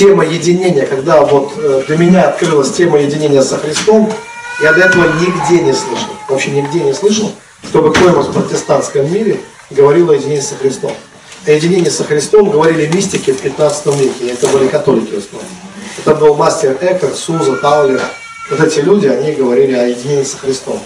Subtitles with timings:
[0.00, 4.10] тема единения, когда вот э, для меня открылась тема единения со Христом,
[4.62, 7.30] я до этого нигде не слышал, вообще нигде не слышал,
[7.68, 10.92] чтобы кто-нибудь в протестантском мире говорил о единении со Христом.
[11.46, 15.50] О единении со Христом говорили мистики в 15 веке, это были католики в основном.
[15.98, 18.00] Это был мастер Экер, Суза, Таулер.
[18.48, 20.80] Вот эти люди, они говорили о единении со Христом.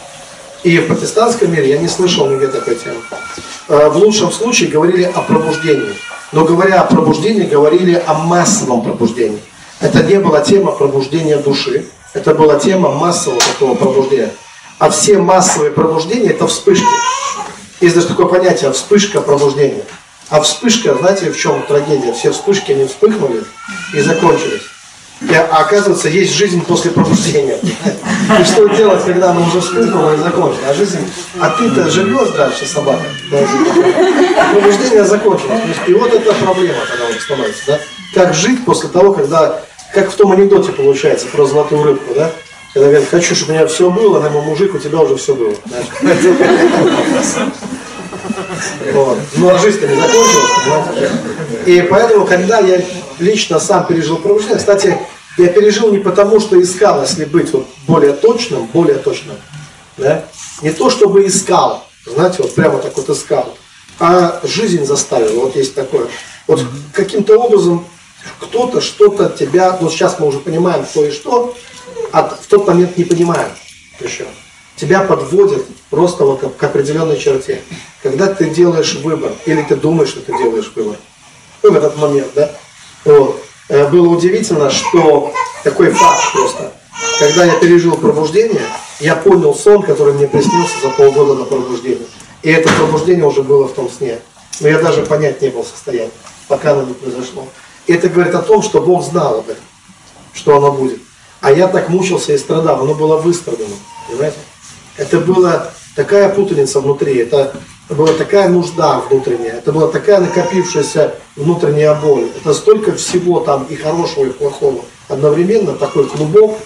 [0.64, 3.00] И в протестантском мире я не слышал нигде такой темы.
[3.68, 5.94] Э, в лучшем случае говорили о пробуждении.
[6.34, 9.40] Но говоря о пробуждении, говорили о массовом пробуждении.
[9.80, 14.32] Это не была тема пробуждения души, это была тема массового такого пробуждения.
[14.80, 16.84] А все массовые пробуждения это вспышки.
[17.80, 19.84] Есть даже такое понятие вспышка пробуждения.
[20.28, 22.12] А вспышка, знаете, в чем трагедия?
[22.12, 23.44] Все вспышки, они вспыхнули
[23.94, 24.62] и закончились.
[25.30, 27.58] А оказывается, есть жизнь после пробуждения.
[28.40, 30.64] И что делать, когда она уже вспыхнула и закончилась?
[30.68, 30.98] А жизнь,
[31.40, 33.04] а ты-то живешь дальше, собака.
[34.52, 35.60] Пробуждение закончилось.
[35.86, 37.62] И вот это проблема тогда становится.
[37.66, 37.80] Да?
[38.14, 39.60] Как жить после того, когда,
[39.92, 42.30] как в том анекдоте получается про золотую рыбку, да?
[42.72, 45.34] Когда говорят, хочу, чтобы у меня все было, на мой мужик, у тебя уже все
[45.34, 45.54] было.
[48.92, 49.18] Вот.
[49.36, 51.10] Ну а жизнь-то не закончилась.
[51.66, 52.82] И поэтому, когда я
[53.18, 54.98] лично сам пережил пробуждение, кстати,
[55.36, 59.36] я пережил не потому, что искал, если быть вот более точным, более точным,
[59.96, 60.24] да?
[60.62, 63.56] не то, чтобы искал, знаете, вот прямо так вот искал,
[63.98, 66.08] а жизнь заставила, вот есть такое.
[66.46, 66.60] Вот
[66.92, 67.86] каким-то образом
[68.40, 71.54] кто-то, что-то тебя, вот сейчас мы уже понимаем, кто и что,
[72.12, 73.50] а в тот момент не понимаем
[74.00, 74.26] еще.
[74.76, 77.62] Тебя подводят просто вот к определенной черте.
[78.02, 80.96] Когда ты делаешь выбор, или ты думаешь, что ты делаешь выбор,
[81.62, 82.50] ну, в этот момент, да,
[83.04, 83.42] вот.
[83.68, 85.32] Э, было удивительно, что
[85.62, 86.72] такой факт просто.
[87.18, 88.62] Когда я пережил пробуждение,
[89.00, 92.06] я понял сон, который мне приснился за полгода на пробуждение.
[92.42, 94.18] И это пробуждение уже было в том сне.
[94.60, 96.12] Но я даже понять не был в состоянии,
[96.48, 97.46] пока оно не произошло.
[97.86, 99.64] И это говорит о том, что Бог знал об этом,
[100.32, 101.00] что оно будет.
[101.40, 103.74] А я так мучился и страдал, оно было выстрадано,
[104.08, 104.38] понимаете?
[104.96, 107.52] Это была такая путаница внутри, это
[107.88, 112.28] была такая нужда внутренняя, это была такая накопившаяся внутренняя боль.
[112.36, 114.84] Это столько всего там и хорошего, и плохого.
[115.08, 116.58] Одновременно такой клубок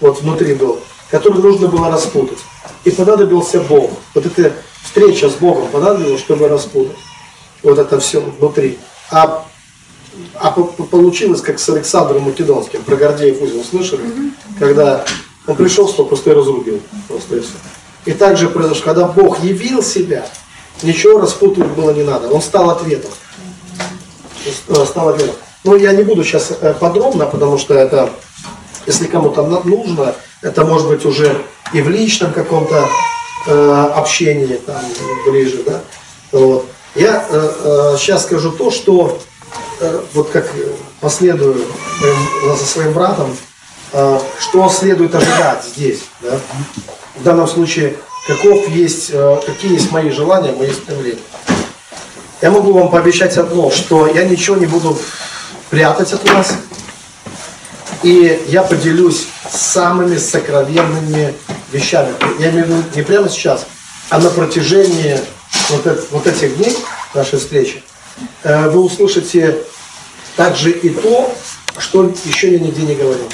[0.00, 0.78] вот внутри был,
[1.10, 2.38] который нужно было распутать.
[2.84, 3.90] И понадобился Бог.
[4.14, 4.52] Вот эта
[4.84, 6.96] встреча с Богом понадобилась, чтобы распутать.
[7.62, 8.78] Вот это все внутри.
[9.10, 9.44] А,
[10.34, 14.02] а получилось, как с Александром Македонским, про Гордеев узел слышали?
[14.58, 15.04] Когда
[15.46, 16.80] он пришел, что просто и разрубил.
[17.08, 17.52] Просто и все.
[18.04, 20.26] И также произошло, когда Бог явил себя,
[20.82, 22.28] ничего распутывать было не надо.
[22.28, 23.10] Он стал ответом.
[24.68, 25.36] Э, стал ответом.
[25.64, 28.10] Ну, я не буду сейчас э, подробно, потому что это,
[28.86, 31.40] если кому-то нужно, это может быть уже
[31.72, 32.88] и в личном каком-то
[33.46, 34.82] э, общении, там,
[35.26, 35.80] ближе, да.
[36.32, 36.66] Вот.
[36.94, 39.18] Я э, э, сейчас скажу то, что
[39.80, 40.50] э, вот как
[41.00, 43.36] последую э, за своим братом,
[43.92, 46.38] э, что следует ожидать здесь, да.
[47.16, 47.96] В данном случае
[48.26, 51.20] каков есть, э, какие есть мои желания, мои стремления.
[52.40, 54.98] Я могу вам пообещать одно, что я ничего не буду
[55.70, 56.54] прятать от вас,
[58.02, 61.34] и я поделюсь самыми сокровенными
[61.72, 62.14] вещами.
[62.38, 63.66] Я имею в виду не прямо сейчас,
[64.10, 65.18] а на протяжении
[65.70, 66.76] вот, это, вот этих дней
[67.14, 67.82] нашей встречи.
[68.42, 69.58] Э, вы услышите
[70.36, 71.32] также и то,
[71.78, 73.28] что еще я нигде не говорил.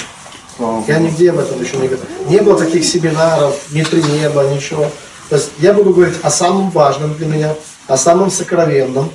[0.87, 2.05] Я нигде об этом еще не говорил.
[2.27, 4.91] Не было таких семинаров, ни три неба, ничего.
[5.29, 7.55] То есть я буду говорить о самом важном для меня,
[7.87, 9.09] о самом сокровенном.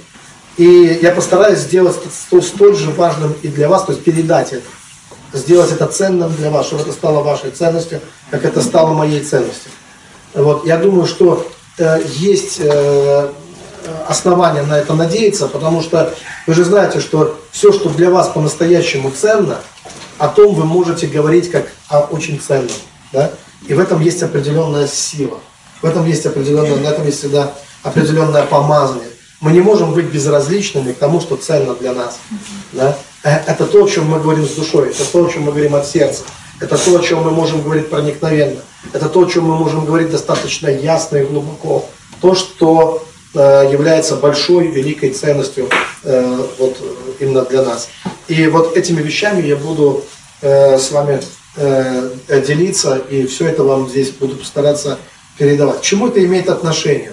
[0.57, 4.67] И я постараюсь сделать это столь же важным и для вас, то есть передать это.
[5.33, 8.01] Сделать это ценным для вас, чтобы это стало вашей ценностью,
[8.31, 9.71] как это стало моей ценностью.
[10.33, 10.65] Вот.
[10.65, 13.29] Я думаю, что э, есть э,
[14.09, 16.15] основания на это надеяться, потому что
[16.47, 19.59] вы же знаете, что все, что для вас по-настоящему ценно–
[20.19, 22.71] о том вы можете говорить как о очень ценном.
[23.13, 23.31] Да?
[23.67, 25.39] И в этом есть определенная сила.
[25.83, 27.53] В этом есть определенная, на этом есть всегда
[27.83, 29.09] определенное помазание.
[29.41, 32.19] Мы не можем быть безразличными к тому, что ценно для нас.
[32.73, 32.97] Да?
[33.23, 35.75] Э, это то, о чем мы говорим с душой, это то, о чем мы говорим
[35.75, 36.23] от сердца.
[36.61, 38.61] Это то, о чем мы можем говорить проникновенно.
[38.93, 41.85] Это то, о чем мы можем говорить достаточно ясно и глубоко.
[42.21, 45.69] То, что э, является большой, великой ценностью
[46.05, 46.77] э, вот,
[47.25, 47.89] именно для нас.
[48.29, 50.05] И вот этими вещами я буду
[50.41, 51.21] э, с вами
[51.57, 52.11] э,
[52.47, 54.99] делиться, и все это вам здесь буду постараться
[55.39, 55.83] передавать.
[55.83, 57.13] Чему это имеет отношение?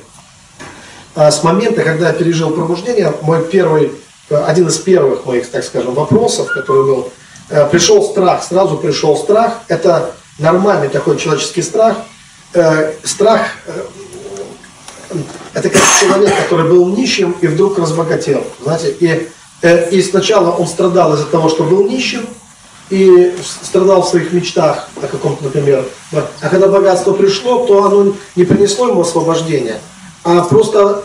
[1.15, 3.91] А с момента, когда я пережил пробуждение, мой первый,
[4.29, 7.11] один из первых моих, так скажем, вопросов, который был,
[7.49, 11.97] э, пришел страх, сразу пришел страх, это нормальный такой человеческий страх,
[12.53, 13.85] э, страх, э,
[15.53, 20.67] это как человек, который был нищим и вдруг разбогател, знаете, и Э, и сначала он
[20.67, 22.25] страдал из-за того, что был нищим,
[22.91, 25.85] и страдал в своих мечтах о каком-то, например.
[26.11, 29.79] А когда богатство пришло, то оно не принесло ему освобождения,
[30.23, 31.03] а просто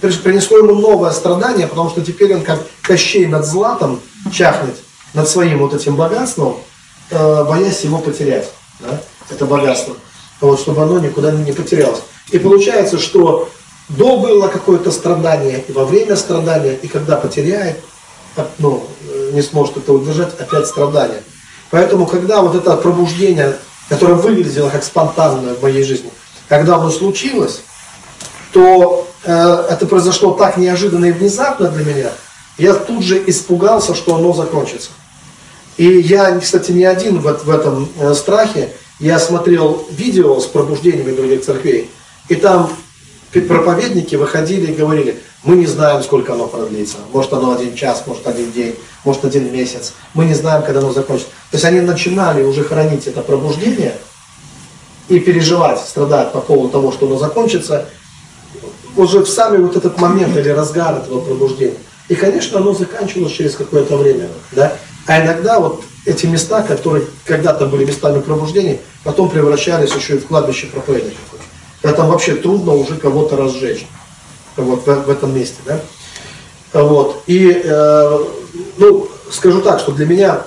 [0.00, 4.00] принесло ему новое страдание, потому что теперь он как Кощей над златом
[4.32, 4.76] чахнет,
[5.12, 6.56] над своим вот этим богатством,
[7.10, 8.50] э, боясь его потерять,
[8.80, 9.00] да,
[9.30, 9.94] это богатство,
[10.40, 12.00] вот, чтобы оно никуда не потерялось.
[12.30, 13.48] И получается, что
[13.90, 17.76] до было какое-то страдание, и во время страдания, и когда потеряет,
[18.58, 18.86] ну,
[19.32, 21.22] не сможет это удержать, опять страдания.
[21.70, 23.56] Поэтому, когда вот это пробуждение,
[23.88, 26.10] которое выглядело как спонтанное в моей жизни,
[26.48, 27.62] когда оно случилось,
[28.52, 32.10] то э, это произошло так неожиданно и внезапно для меня,
[32.58, 34.90] я тут же испугался, что оно закончится.
[35.76, 38.72] И я, кстати, не один в, в этом э, страхе.
[38.98, 41.90] Я смотрел видео с пробуждениями других церквей,
[42.28, 42.70] и там
[43.40, 46.96] проповедники выходили и говорили, мы не знаем, сколько оно продлится.
[47.12, 49.94] Может оно один час, может один день, может один месяц.
[50.14, 51.30] Мы не знаем, когда оно закончится.
[51.50, 53.94] То есть они начинали уже хранить это пробуждение
[55.08, 57.86] и переживать, страдать по поводу того, что оно закончится,
[58.96, 61.76] уже в самый вот этот момент или разгар этого пробуждения.
[62.08, 64.28] И, конечно, оно заканчивалось через какое-то время.
[64.52, 64.72] Да?
[65.06, 70.26] А иногда вот эти места, которые когда-то были местами пробуждения, потом превращались еще и в
[70.26, 71.18] кладбище проповедников.
[71.86, 73.86] Когда там вообще трудно уже кого-то разжечь
[74.56, 75.58] вот в, в этом месте.
[75.64, 75.80] Да?
[76.72, 77.22] Вот.
[77.28, 78.18] И, э,
[78.78, 80.42] ну, скажу так, что для меня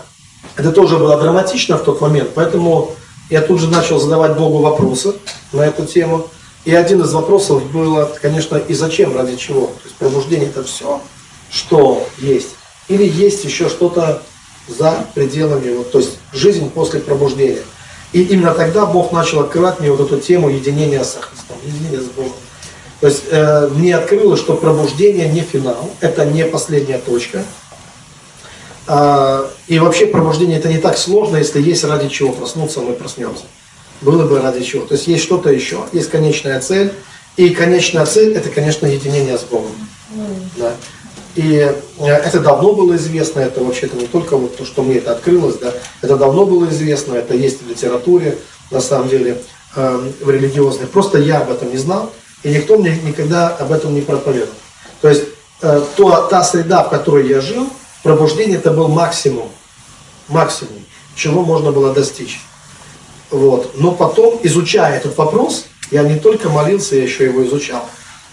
[0.57, 2.93] это тоже было драматично в тот момент, поэтому
[3.29, 5.13] я тут же начал задавать Богу вопросы
[5.53, 6.27] на эту тему.
[6.65, 9.67] И один из вопросов было, конечно, и зачем, ради чего.
[9.67, 11.01] То есть пробуждение это все,
[11.49, 12.49] что есть.
[12.89, 14.21] Или есть еще что-то
[14.67, 17.63] за пределами, вот, то есть жизнь после пробуждения.
[18.11, 22.05] И именно тогда Бог начал открывать мне вот эту тему единения с Христом, единения с
[22.05, 22.33] Богом.
[23.01, 27.43] То есть э, мне открылось, что пробуждение не финал, это не последняя точка.
[28.87, 33.43] А, и вообще пробуждение это не так сложно, если есть ради чего проснуться, мы проснемся.
[34.01, 34.85] Было бы ради чего.
[34.85, 36.91] То есть есть что-то еще, есть конечная цель.
[37.37, 39.71] И конечная цель это, конечно, единение с Богом.
[40.57, 40.73] Да.
[41.35, 41.75] И э,
[42.07, 45.73] это давно было известно, это вообще-то не только вот то, что мне это открылось, да,
[46.01, 48.37] это давно было известно, это есть в литературе,
[48.71, 49.41] на самом деле,
[49.75, 50.87] э, в религиозной.
[50.87, 52.11] Просто я об этом не знал.
[52.43, 54.53] И никто мне никогда об этом не проповедовал.
[55.01, 55.23] То есть
[55.61, 57.67] э, то, та среда, в которой я жил,
[58.03, 59.49] пробуждение это был максимум.
[60.29, 60.85] Максимум,
[61.15, 62.39] чего можно было достичь.
[63.29, 63.71] Вот.
[63.75, 67.83] Но потом, изучая этот вопрос, я не только молился, я еще его изучал.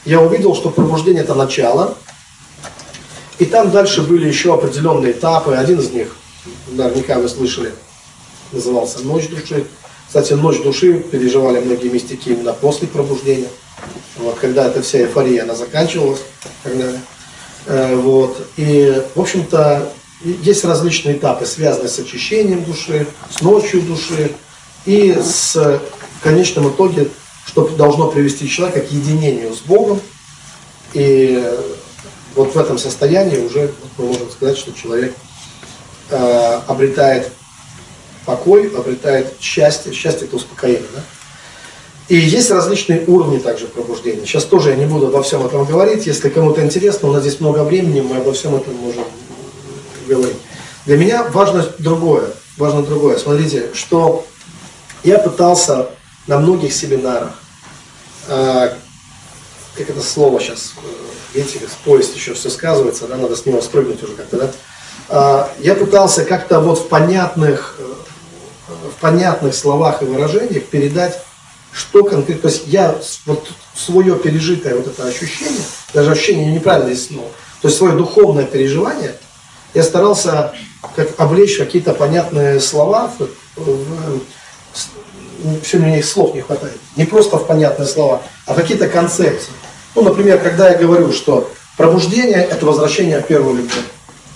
[0.04, 1.96] Я увидел, что пробуждение это начало,
[3.38, 5.54] и там дальше были еще определенные этапы.
[5.54, 6.16] Один из них,
[6.68, 7.72] наверняка вы слышали,
[8.52, 9.66] назывался «Ночь души».
[10.06, 13.48] Кстати, «Ночь души» переживали многие мистики именно после пробуждения.
[14.16, 16.20] Вот, когда эта вся эйфория, она заканчивалась.
[16.62, 16.92] Когда,
[17.66, 18.48] э, вот.
[18.56, 19.92] И, в общем-то,
[20.22, 24.32] есть различные этапы, связанные с очищением души, с ночью души
[24.86, 25.80] и с
[26.18, 27.08] в конечном итоге,
[27.44, 30.00] что должно привести человека к единению с Богом.
[30.94, 31.44] И
[32.36, 35.14] вот в этом состоянии уже мы можем сказать, что человек
[36.10, 37.32] э, обретает
[38.26, 39.92] покой, обретает счастье.
[39.92, 40.86] Счастье это успокоение.
[40.94, 41.02] Да?
[42.08, 44.24] И есть различные уровни также пробуждения.
[44.26, 46.06] Сейчас тоже я не буду обо всем этом говорить.
[46.06, 49.04] Если кому-то интересно, у нас здесь много времени, мы обо всем этом можем
[50.06, 50.36] говорить.
[50.84, 52.30] Для меня важно другое.
[52.58, 53.18] Важно другое.
[53.18, 54.24] Смотрите, что
[55.02, 55.88] я пытался
[56.26, 57.32] на многих семинарах,
[58.28, 58.70] э,
[59.76, 61.05] как это слово сейчас, э,
[61.36, 64.50] видите, поезд еще все сказывается, да, надо с него спрыгнуть уже как-то, да.
[65.08, 71.20] Э, я пытался как-то вот в понятных, э, в понятных словах и выражениях передать
[71.76, 75.60] что конкретно, то есть я вот свое пережитое вот это ощущение,
[75.92, 77.28] даже ощущение неправильно есть слово,
[77.60, 79.14] то есть свое духовное переживание,
[79.74, 80.54] я старался
[80.94, 83.28] как облечь какие-то понятные слова, в,
[83.60, 84.20] в,
[85.66, 89.52] сегодня мне их слов не хватает, не просто в понятные слова, а какие-то концепции.
[89.96, 93.72] Ну, например, когда я говорю, что пробуждение– это возвращение в первую любовь.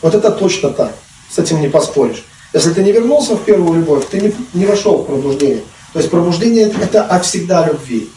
[0.00, 0.92] Вот это точно так,
[1.30, 2.24] с этим не поспоришь.
[2.54, 5.62] Если ты не вернулся в первую любовь, ты не, не вошел в пробуждение.
[5.92, 8.08] То есть пробуждение это от всегда любви.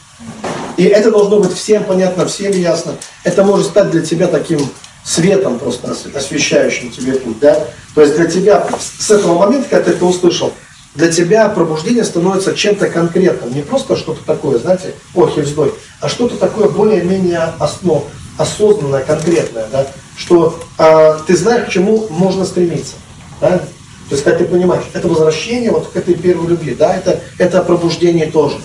[0.78, 2.96] И это должно быть всем понятно, всем ясно.
[3.26, 4.62] Это может стать для тебя таким
[5.04, 7.40] светом просто освещающим тебе путь.
[7.40, 7.68] Да?
[7.94, 10.54] То есть для тебя с этого момента, когда ты это услышал,
[10.96, 13.54] для тебя пробуждение становится чем-то конкретным.
[13.54, 18.04] Не просто что-то такое, знаете, ох и вздой, а что-то такое более-менее основ,
[18.38, 19.68] осознанное, конкретное.
[19.72, 19.88] Да?
[20.16, 22.96] Что э, ты знаешь, к чему можно стремиться.
[23.42, 23.58] Да?
[23.58, 27.64] То есть, как ты понимаешь, это возвращение вот к этой первой любви, да, это, это
[27.64, 28.58] пробуждение тоже.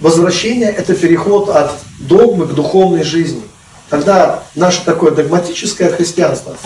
[0.00, 3.42] Возвращение– это переход от догмы к духовной жизни.
[3.90, 6.56] Когда наше такое догматическое христианство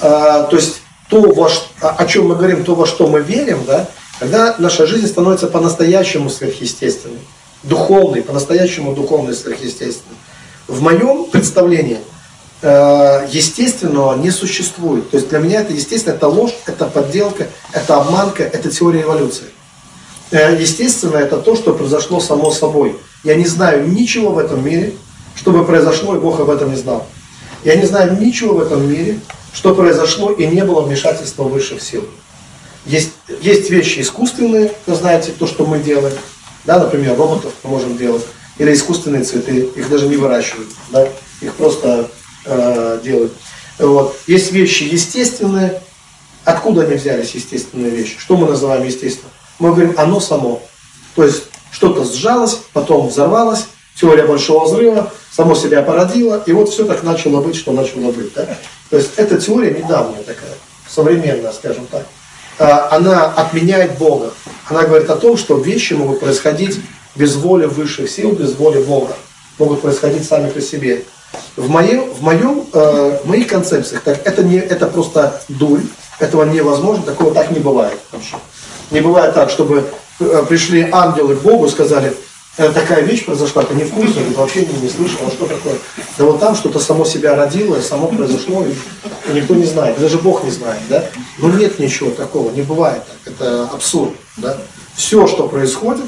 [0.00, 3.88] а, то есть то, во, о чем мы говорим, то, во что мы верим, да,
[4.18, 7.20] когда наша жизнь становится по-настоящему сверхъестественной,
[7.62, 10.16] духовной, по-настоящему духовной сверхъестественной.
[10.68, 11.98] В моем представлении
[12.62, 15.10] э, естественного не существует.
[15.10, 19.46] То есть для меня это естественно, это ложь, это подделка, это обманка, это теория эволюции.
[20.30, 22.96] Э, естественно, это то, что произошло само собой.
[23.22, 24.94] Я не знаю ничего в этом мире,
[25.34, 27.06] чтобы произошло, и Бог об этом не знал.
[27.64, 29.20] Я не знаю ничего в этом мире,
[29.52, 32.04] что произошло и не было вмешательства высших сил.
[32.86, 36.16] Есть, есть вещи искусственные, вы знаете, то, что мы делаем.
[36.64, 38.24] Да, например, роботов мы можем делать.
[38.58, 40.68] Или искусственные цветы, их даже не выращивают.
[40.90, 41.08] Да?
[41.40, 42.08] Их просто
[42.44, 43.32] э, делают.
[43.78, 44.16] Вот.
[44.26, 45.82] Есть вещи естественные.
[46.44, 48.18] Откуда они взялись, естественные вещи?
[48.18, 49.32] Что мы называем естественным?
[49.58, 50.62] Мы говорим, оно само.
[51.16, 53.66] То есть что-то сжалось, потом взорвалось,
[54.00, 58.32] теория большого взрыва, само себя породило, и вот все так начало быть, что начало быть.
[58.34, 58.46] Да?
[58.90, 60.54] То есть эта теория недавняя такая,
[60.88, 62.06] современная, скажем так.
[62.58, 64.32] А, она отменяет Бога.
[64.68, 66.80] Она говорит о том, что вещи могут происходить
[67.14, 69.14] без воли высших сил, без воли Бога.
[69.58, 71.04] Могут происходить сами по себе.
[71.56, 75.80] В, моем, в, моем, э, в моих концепциях так, это, не, это просто дурь,
[76.18, 78.36] этого невозможно, такого так не бывает вообще.
[78.90, 79.84] Не бывает так, чтобы
[80.20, 82.14] э, пришли ангелы к Богу и сказали,
[82.58, 85.74] Э, такая вещь произошла, ты невкусно, ты вообще не, не слышал, а что такое?
[86.16, 90.42] Да вот там что-то само себя родило, само произошло, и, никто не знает, даже Бог
[90.42, 91.04] не знает, да?
[91.38, 94.56] Но нет ничего такого, не бывает так, это абсурд, да?
[94.94, 96.06] Все, что происходит,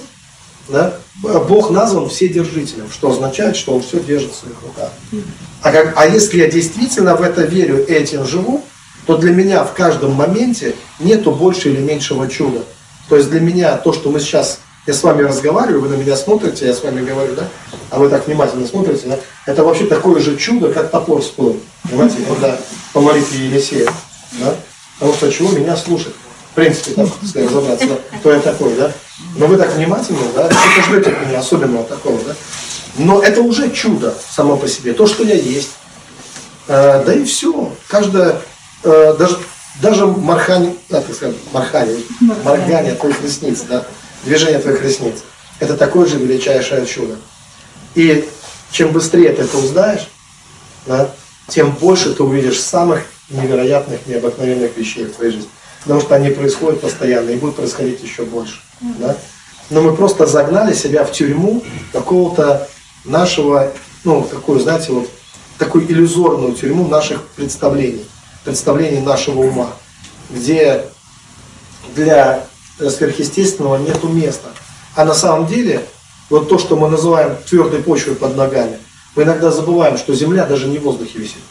[0.68, 4.90] да, Бог назван вседержителем, что означает, что Он все держит в своих руках.
[5.62, 8.64] А, как, а если я действительно в это верю, этим живу,
[9.06, 12.62] то для меня в каждом моменте нету больше или меньшего чуда.
[13.08, 16.16] То есть для меня то, что мы сейчас я с вами разговариваю, вы на меня
[16.16, 17.48] смотрите, я с вами говорю, да?
[17.90, 19.18] А вы так внимательно смотрите, да?
[19.46, 21.60] Это вообще такое же чудо, как топор с пылом.
[21.82, 22.58] Понимаете, когда
[22.92, 23.90] по молитве Елисея,
[24.32, 24.54] да?
[24.98, 26.14] Потому что чего меня слушать?
[26.52, 28.18] В принципе, так, если разобраться, да?
[28.18, 28.92] кто я такой, да?
[29.36, 30.50] Но вы так внимательно, да?
[30.50, 32.34] Что ждете меня особенного такого, да?
[32.96, 34.92] Но это уже чудо само по себе.
[34.92, 35.70] То, что я есть.
[36.66, 37.72] Э, да и все.
[37.86, 38.40] Каждое,
[38.82, 39.38] э, даже,
[39.80, 41.98] даже мархание, а, так сказать, мархание,
[42.42, 43.86] моргание твоих ресниц, да?
[44.24, 45.22] Движение твоих ресниц.
[45.60, 47.16] Это такое же величайшее чудо.
[47.94, 48.28] И
[48.70, 50.08] чем быстрее ты это узнаешь,
[50.86, 51.10] да,
[51.48, 55.50] тем больше ты увидишь самых невероятных, необыкновенных вещей в твоей жизни.
[55.82, 58.60] Потому что они происходят постоянно и будут происходить еще больше.
[58.80, 59.16] Да?
[59.70, 62.68] Но мы просто загнали себя в тюрьму какого-то
[63.04, 63.72] нашего,
[64.04, 65.10] ну, такую, знаете, вот
[65.58, 68.04] такую иллюзорную тюрьму наших представлений,
[68.44, 69.70] представлений нашего ума,
[70.30, 70.84] где
[71.94, 72.46] для
[72.78, 74.48] сверхъестественного нету места.
[74.94, 75.82] А на самом деле,
[76.30, 78.78] вот то, что мы называем твердой почвой под ногами,
[79.16, 81.42] мы иногда забываем, что Земля даже не в воздухе висит.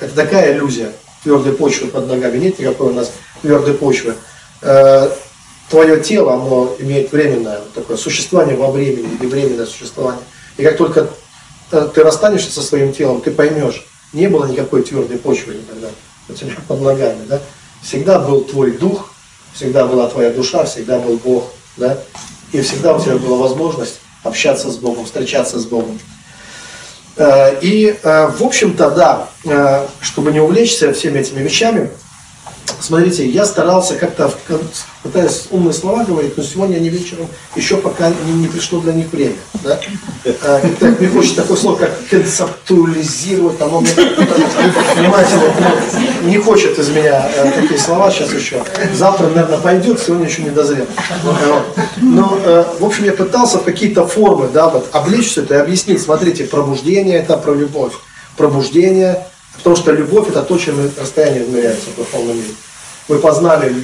[0.00, 2.38] Это такая иллюзия твердой почвы под ногами.
[2.38, 4.14] Нет никакой у нас твердой почвы.
[4.62, 5.10] Э,
[5.68, 10.22] твое тело, оно имеет временное такое существование во времени или временное существование.
[10.56, 11.08] И как только
[11.70, 15.88] ты расстанешься со своим телом, ты поймешь, не было никакой твердой почвы никогда
[16.28, 17.24] у тебя под ногами.
[17.28, 17.40] Да?
[17.82, 19.12] Всегда был твой дух,
[19.54, 21.44] всегда была твоя душа, всегда был Бог,
[21.76, 21.98] да,
[22.52, 25.98] и всегда у тебя была возможность общаться с Богом, встречаться с Богом.
[27.16, 31.90] Э, и, э, в общем-то, да, э, чтобы не увлечься всеми этими вещами,
[32.80, 34.32] смотрите, я старался как-то,
[35.02, 39.12] пытаясь умные слова говорить, но сегодня они вечером еще пока не, не пришло для них
[39.12, 39.36] время.
[39.62, 39.80] Да?
[40.42, 45.52] А, как мне хочется такое слово, как концептуализировать, оно мне, понимаете, вот,
[46.24, 48.62] не хочет из меня э, такие слова сейчас еще.
[48.94, 50.86] Завтра, наверное, пойдет, сегодня еще не дозрел.
[51.96, 56.02] Но, э, в общем, я пытался какие-то формы, да, вот, облечь все это и объяснить.
[56.02, 57.94] Смотрите, пробуждение это про любовь.
[58.36, 59.26] Пробуждение
[59.58, 62.54] Потому что любовь это то, чем расстояние измеряется в духовном мире.
[63.08, 63.74] Вы познали,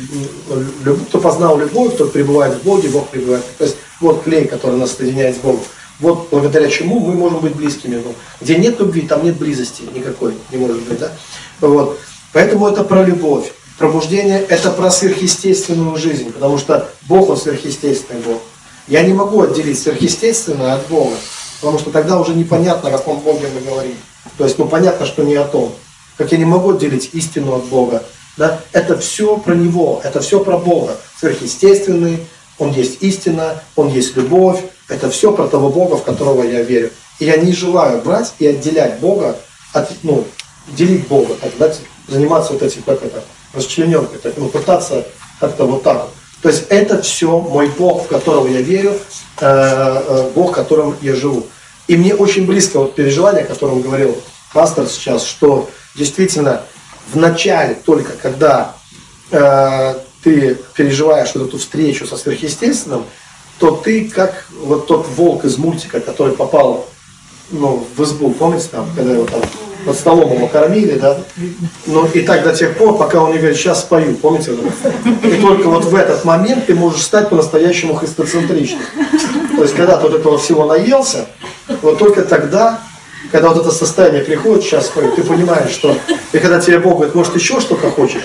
[1.09, 3.45] кто познал любовь, тот пребывает в Боге, Бог пребывает.
[3.59, 5.63] То есть вот клей, который нас соединяет с Богом.
[6.01, 7.97] Вот благодаря чему мы можем быть близкими.
[7.97, 11.13] Ну, где нет любви, там нет близости никакой, не может быть, да?
[11.61, 11.99] Вот.
[12.33, 13.53] Поэтому это про любовь.
[13.79, 18.41] Пробуждение– это про сверхъестественную жизнь, потому что Бог, Он сверхъестественный Бог.
[18.87, 21.17] Я не могу отделить сверхъестественное от Бога,
[21.61, 23.97] потому что тогда уже непонятно, о каком Боге мы говорим.
[24.39, 25.73] То есть, ну понятно, что не о том.
[26.17, 28.03] Как я не могу отделить истину от Бога.
[28.37, 28.61] Да?
[28.73, 30.97] Это все про Него, это все про Бога.
[31.19, 32.27] Сверхъестественный,
[32.59, 34.61] Он есть истина, Он есть любовь.
[34.89, 36.91] Это все про того Бога, в которого я верю.
[37.19, 39.37] И я не желаю брать и отделять Бога
[39.73, 40.25] от, ну,
[40.69, 41.73] делить Бога, так, да,
[42.09, 43.23] заниматься вот этим, как это,
[43.55, 45.05] расчлененкой, так, ну, пытаться
[45.41, 46.09] как-то вот так.
[46.43, 48.93] То есть это все мой Бог, в которого я верю,
[49.41, 51.47] э, э, Бог, в котором я живу.
[51.87, 54.17] И мне очень близко вот переживание, о котором говорил
[54.53, 56.63] пастор сейчас, что действительно
[57.13, 58.75] в начале, только когда
[59.31, 63.05] э, ты переживаешь вот эту встречу со сверхъестественным,
[63.59, 66.89] то ты как вот тот волк из мультика, который попал
[67.51, 69.43] ну, в избу, помните, там, когда его там
[69.85, 71.19] под столом его кормили, да?
[71.87, 74.53] Ну, и так до тех пор, пока он не говорит, сейчас спою, помните?
[75.23, 78.81] И только вот в этот момент ты можешь стать по-настоящему христоцентричным.
[79.57, 81.27] То есть, когда ты вот этого всего наелся,
[81.83, 82.81] вот только тогда,
[83.31, 85.97] когда вот это состояние приходит, сейчас спою, ты понимаешь, что...
[86.33, 88.25] И когда тебе Бог говорит, может, еще что-то хочешь?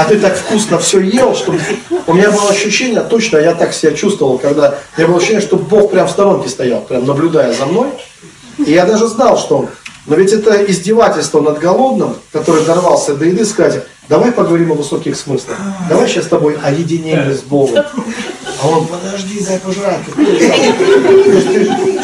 [0.00, 1.54] А ты так вкусно все ел, что...
[2.06, 4.76] У меня было ощущение, точно, я так себя чувствовал, когда...
[4.96, 7.88] Меня было ощущение, что Бог прям в сторонке стоял, прям наблюдая за мной.
[8.64, 9.68] И я даже знал, что.
[10.06, 15.16] Но ведь это издевательство над голодным, который дорвался до еды, сказать, давай поговорим о высоких
[15.16, 15.58] смыслах.
[15.90, 17.84] Давай сейчас с тобой о единении с Богом.
[18.62, 20.00] А он, подожди, дай пожрать.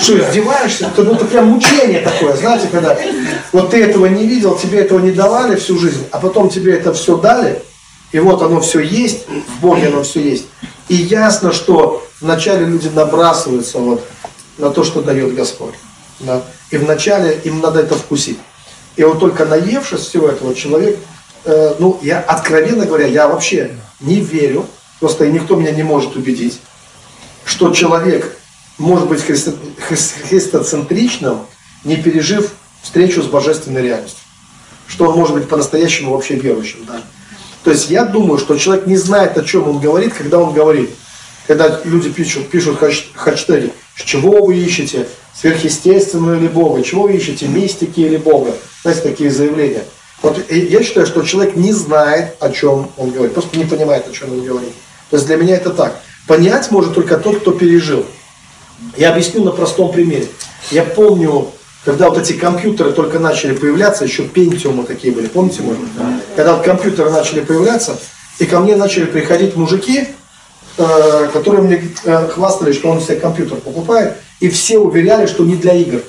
[0.03, 0.87] Что, издеваешься?
[0.87, 2.95] Это, ну, прям мучение такое, знаете, когда
[3.53, 6.93] вот ты этого не видел, тебе этого не давали всю жизнь, а потом тебе это
[6.93, 7.63] все дали,
[8.17, 10.47] и вот оно все есть, в Боге оно все есть.
[10.89, 14.07] И ясно, что вначале люди набрасываются вот
[14.57, 15.75] на то, что дает Господь.
[16.21, 16.43] Да?
[16.71, 18.39] И вначале им надо это вкусить.
[18.97, 20.99] И вот только наевшись всего этого, человек,
[21.45, 24.65] э, ну, я, откровенно говоря, я вообще не верю,
[24.99, 26.59] просто и никто меня не может убедить,
[27.45, 28.39] что человек
[28.79, 29.53] может быть христо,
[30.31, 31.41] христоцентричным,
[31.85, 34.25] не пережив встречу с божественной реальностью.
[34.87, 36.87] Что он может быть по-настоящему вообще верующим.
[36.87, 37.03] Да?
[37.67, 40.89] То есть я думаю, что человек не знает, о чем он говорит, когда он говорит.
[41.49, 47.99] Когда люди пишут, пишут хэштеги, чего вы ищете, сверхъестественного или Бога, чего вы ищете, мистики
[47.99, 48.55] или Бога.
[48.83, 49.83] Знаете, такие заявления.
[50.23, 54.13] Вот я считаю, что человек не знает, о чем он говорит, просто не понимает, о
[54.13, 54.73] чем он говорит.
[55.11, 56.01] То есть для меня это так.
[56.29, 58.07] Понять может только тот, кто пережил.
[58.97, 60.29] Я объясню на простом примере.
[60.71, 61.51] Я помню,
[61.87, 65.91] когда вот эти компьютеры только начали появляться, еще пентиумы такие были, помните, может быть?
[65.97, 66.21] Да.
[66.35, 67.97] Когда вот компьютеры начали появляться,
[68.41, 70.09] и ко мне начали приходить мужики,
[70.79, 75.55] э, которые мне э, хвастались, что он себе компьютер покупает, и все уверяли, что не
[75.55, 76.01] для игр.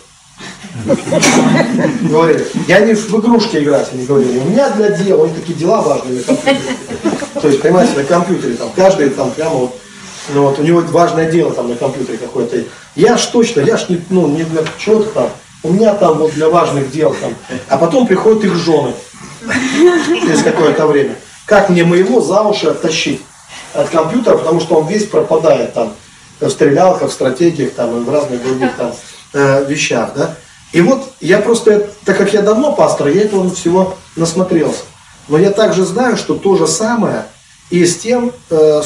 [2.02, 5.82] Говорили, я не в игрушки играть, они говорили, у меня для дела, у такие дела
[5.82, 6.24] важные.
[7.40, 9.80] То есть, понимаете, на компьютере, там, каждый там прямо вот,
[10.34, 12.64] ну, вот у него важное дело там на компьютере какое-то.
[12.96, 15.30] Я ж точно, я ж не, ну, не для чего-то там,
[15.64, 17.34] у меня там вот для важных дел там.
[17.68, 18.94] А потом приходят их жены
[20.22, 21.16] через какое-то время.
[21.46, 23.22] Как мне моего за уши оттащить
[23.74, 25.94] от компьютера, потому что он весь пропадает там
[26.40, 28.94] в стрелялках, в стратегиях там, и в разных других там
[29.34, 30.36] э, вещах, да.
[30.74, 34.82] И вот я просто, так как я давно пастор, я этого всего насмотрелся.
[35.28, 37.26] Но я также знаю, что то же самое
[37.70, 38.82] и с тем, э,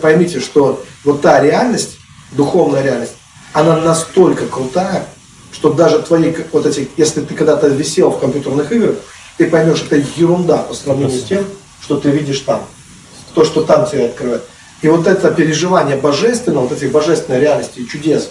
[0.00, 1.96] поймите, что вот та реальность,
[2.32, 3.14] духовная реальность,
[3.52, 5.06] она настолько крутая,
[5.60, 8.96] что даже твои вот эти, если ты когда-то висел в компьютерных играх,
[9.36, 11.44] ты поймешь, это ерунда по сравнению с тем,
[11.82, 12.62] что ты видишь там,
[13.34, 14.42] то, что там тебя открывает.
[14.80, 18.30] И вот это переживание божественного, вот этих божественной реальности и чудес,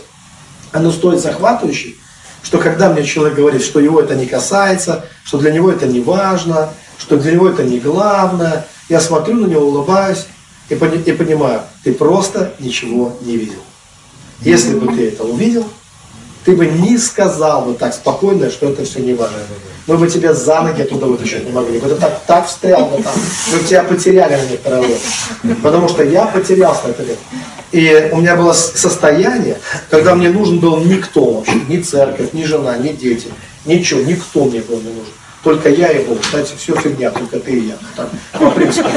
[0.71, 1.99] оно стоит захватывающей,
[2.41, 5.99] что когда мне человек говорит, что его это не касается, что для него это не
[5.99, 10.25] важно, что для него это не главное, я смотрю на него, улыбаюсь
[10.69, 13.61] и, и понимаю, ты просто ничего не видел.
[14.41, 15.67] Если бы ты это увидел,
[16.45, 19.37] ты бы не сказал бы так спокойно, что это все не важно.
[19.87, 21.79] Мы бы тебя за ноги оттуда вытащить не могли.
[21.79, 23.13] Бы так, так встрял бы там.
[23.51, 25.55] Мы бы тебя потеряли на некоторое время.
[25.63, 27.19] Потому что я потерялся на это время.
[27.71, 29.57] И у меня было состояние,
[29.89, 33.27] когда мне нужен был никто вообще, ни церковь, ни жена, ни дети,
[33.65, 35.13] ничего, никто мне был не нужен.
[35.43, 36.19] Только я и Бог.
[36.19, 37.77] Кстати, все фигня, только ты и я.
[37.95, 38.89] Так, по принципу.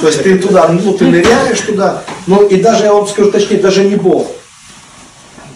[0.00, 3.58] То есть ты туда, ну ты ныряешь туда, ну и даже, я вам скажу точнее,
[3.58, 4.28] даже не Бог.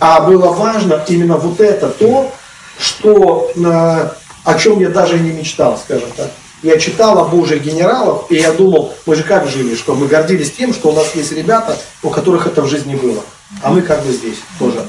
[0.01, 2.33] А было важно именно вот это то,
[2.79, 4.09] что, э,
[4.45, 6.31] о чем я даже не мечтал, скажем так.
[6.63, 10.53] Я читал о Божьих генералов, и я думал, мы же как жили, что мы гордились
[10.53, 13.23] тем, что у нас есть ребята, у которых это в жизни было.
[13.63, 14.85] А мы как бы здесь тоже.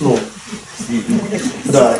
[0.00, 0.18] Ну,
[1.64, 1.96] да,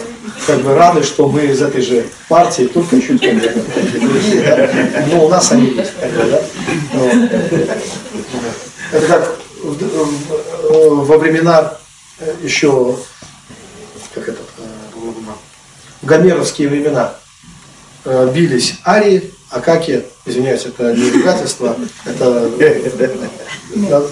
[0.47, 5.07] как бы рады, что мы из этой же партии, только чуть другие, да?
[5.11, 6.43] но у нас они есть, как бы, да?
[6.93, 7.07] Но,
[8.93, 11.84] это как во времена Э,
[12.43, 12.97] еще,
[14.15, 14.65] как это, э,
[16.03, 17.15] гомеровские времена
[18.05, 22.51] э, бились арии, акаки, извиняюсь, это не ругательство, это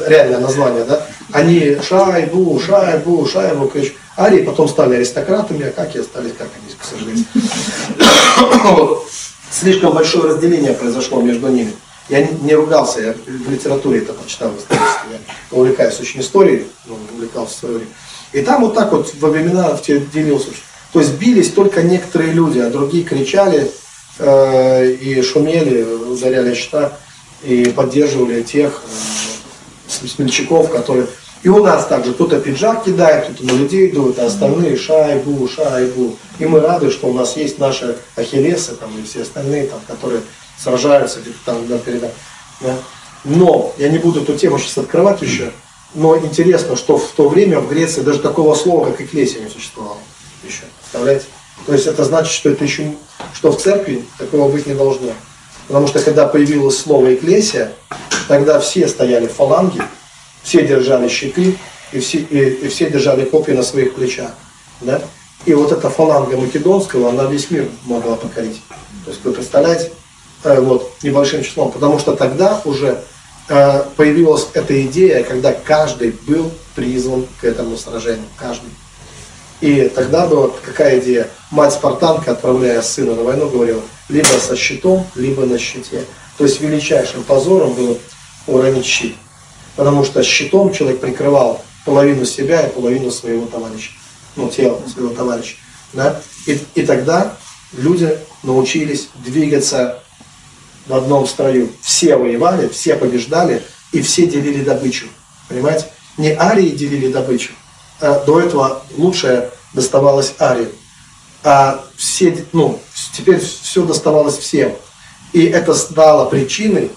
[0.06, 6.48] реальное название, да, они шайбу, шайбу, шайбу, короче, арии потом стали аристократами, акаки остались как
[6.56, 7.24] они, к сожалению.
[9.50, 11.74] Слишком большое разделение произошло между ними.
[12.08, 14.80] Я не ругался, я в литературе это почитал в истории.
[15.12, 15.18] Я
[15.56, 17.92] увлекаюсь очень историей, ну, увлекался в свое время.
[18.32, 20.48] И там вот так вот во времена делился.
[20.92, 23.70] То есть бились только некоторые люди, а другие кричали
[24.18, 26.92] э, и шумели, ударяли счета
[27.42, 31.06] и поддерживали тех э, смельчаков, которые...
[31.42, 36.16] И у нас также кто-то пиджак кидает, кто-то на людей дует, а остальные шайбу, шайбу.
[36.38, 40.22] И мы рады, что у нас есть наши ахиллесы там, и все остальные, там, которые
[40.58, 42.00] сражаются где-то там да, перед
[42.60, 42.76] да.
[43.24, 45.52] Но, я не буду эту тему сейчас открывать еще,
[45.94, 49.98] но интересно, что в то время в Греции даже такого слова, как эклесия, не существовало
[50.44, 50.62] еще.
[50.80, 51.26] Представляете?
[51.66, 52.94] То есть это значит, что это еще,
[53.34, 55.12] что в церкви такого быть не должно.
[55.68, 57.72] Потому что когда появилось слово «эклесия»,
[58.26, 59.82] тогда все стояли в фаланге,
[60.42, 61.56] все держали щиты,
[61.92, 64.32] и все, и, и все держали копья на своих плечах.
[64.80, 65.00] Да?
[65.44, 68.60] И вот эта фаланга македонского, она весь мир могла покорить.
[69.04, 69.92] То есть вы представляете,
[70.44, 71.72] вот, небольшим числом.
[71.72, 73.02] Потому что тогда уже
[73.48, 78.26] э, появилась эта идея, когда каждый был призван к этому сражению.
[78.36, 78.70] Каждый.
[79.60, 81.28] И тогда была какая идея?
[81.52, 86.04] Мать-спартанка, отправляя сына на войну, говорила, либо со щитом, либо на щите.
[86.36, 87.96] То есть величайшим позором было
[88.48, 89.14] уронить щит.
[89.76, 93.92] Потому что щитом человек прикрывал половину себя и половину своего товарища.
[94.34, 95.56] Ну, тело своего товарища.
[95.92, 96.20] Да?
[96.46, 97.36] И, и тогда
[97.72, 100.01] люди научились двигаться
[100.86, 101.70] в одном строю.
[101.80, 105.06] Все воевали, все побеждали, и все делили добычу.
[105.48, 105.86] Понимаете?
[106.18, 107.52] Не арии делили добычу,
[108.02, 110.68] Э, до этого лучшее доставалось Арии.
[111.44, 112.80] А все, ну,
[113.12, 114.72] теперь все доставалось всем.
[115.32, 116.90] И это стало причиной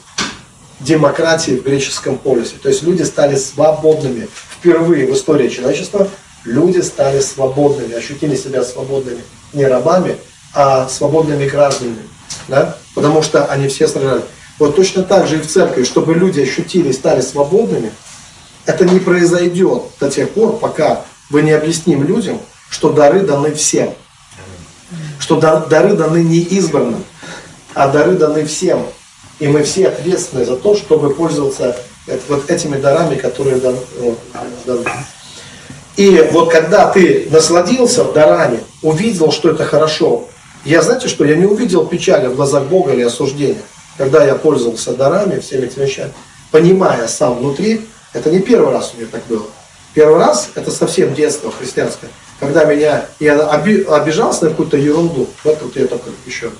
[0.79, 2.55] демократии в греческом полюсе.
[2.61, 4.27] То есть люди стали свободными.
[4.57, 6.07] Впервые в истории человечества
[6.43, 9.21] люди стали свободными, ощутили себя свободными.
[9.53, 10.17] Не рабами,
[10.53, 12.01] а свободными гражданами.
[12.47, 12.77] Да?
[12.93, 14.23] Потому что они все сражались.
[14.59, 17.91] Вот точно так же и в церкви, чтобы люди ощутили, стали свободными–
[18.65, 23.93] это не произойдет до тех пор, пока вы не объясним людям, что дары даны всем.
[25.19, 27.03] Что дары даны не избранным,
[27.73, 28.85] а дары даны всем.
[29.39, 31.77] И мы все ответственны за то, чтобы пользоваться
[32.27, 33.77] вот этими дарами, которые даны.
[35.95, 40.27] И вот когда ты насладился в даране, увидел, что это хорошо,
[40.65, 43.61] я знаете что, я не увидел печали в глазах Бога или осуждения,
[43.97, 46.13] когда я пользовался дарами, всеми этими вещами,
[46.51, 49.45] понимая сам внутри, это не первый раз у меня так было.
[49.93, 55.29] Первый раз, это совсем детство христианское, когда меня, я обижался на какую-то ерунду.
[55.43, 56.51] Вот тут я только еще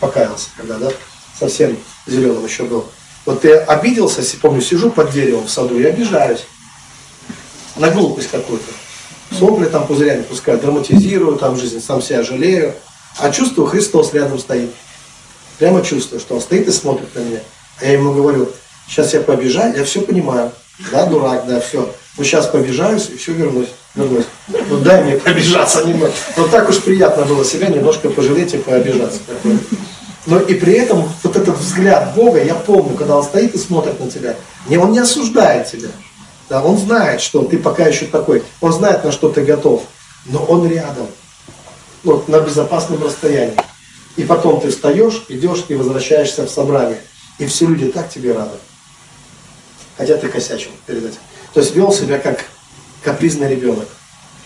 [0.00, 0.90] покаялся, когда, да,
[1.38, 2.86] совсем зеленым еще был.
[3.26, 6.46] Вот я обиделся, помню, сижу под деревом в саду и обижаюсь.
[7.76, 8.72] На глупость какую-то.
[9.38, 12.74] Сопли там пузырями пускаю, драматизирую там жизнь, сам себя жалею.
[13.18, 14.70] А чувствую, Христос рядом стоит.
[15.58, 17.40] Прямо чувствую, что он стоит и смотрит на меня.
[17.80, 18.48] А я ему говорю,
[18.88, 20.52] сейчас я побежаю, я все понимаю.
[20.92, 21.92] Да, дурак, да, все.
[22.16, 23.68] Ну сейчас побежаюсь и все вернусь.
[23.94, 24.26] вернусь.
[24.48, 26.12] Ну дай мне побежаться немного.
[26.36, 29.20] Но так уж приятно было себя немножко пожалеть и пообижаться.
[30.26, 33.98] Но и при этом вот этот взгляд Бога, я помню, когда Он стоит и смотрит
[33.98, 34.36] на тебя,
[34.68, 35.88] не, Он не осуждает тебя.
[36.48, 39.82] Да, он знает, что ты пока еще такой, он знает, на что ты готов,
[40.24, 41.06] но он рядом,
[42.04, 43.56] вот, на безопасном расстоянии.
[44.16, 47.00] И потом ты встаешь, идешь и возвращаешься в собрание.
[47.38, 48.58] И все люди так тебе рады
[49.98, 51.18] хотя ты косячил перед этим.
[51.52, 52.44] То есть вел себя как
[53.02, 53.88] капризный ребенок.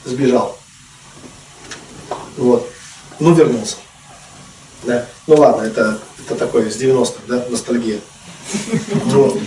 [0.05, 0.59] Сбежал.
[2.37, 2.69] Вот.
[3.21, 3.77] Ну, вернулся.
[4.83, 5.07] Да.
[5.29, 8.01] Ну ладно, это, это такое с 90-х, да, ностальгия.
[9.05, 9.39] Вот.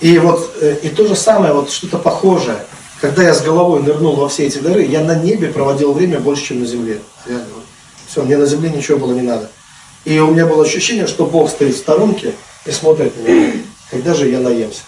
[0.00, 2.66] И вот, э, и то же самое, вот что-то похожее.
[3.00, 6.44] Когда я с головой нырнул во все эти дары, я на небе проводил время больше,
[6.46, 7.00] чем на земле.
[7.26, 7.46] Реально.
[8.08, 9.50] Все, мне на земле ничего было не надо.
[10.04, 13.52] И у меня было ощущение, что Бог стоит в сторонке и смотрит на меня.
[13.90, 14.82] Когда же я наемся?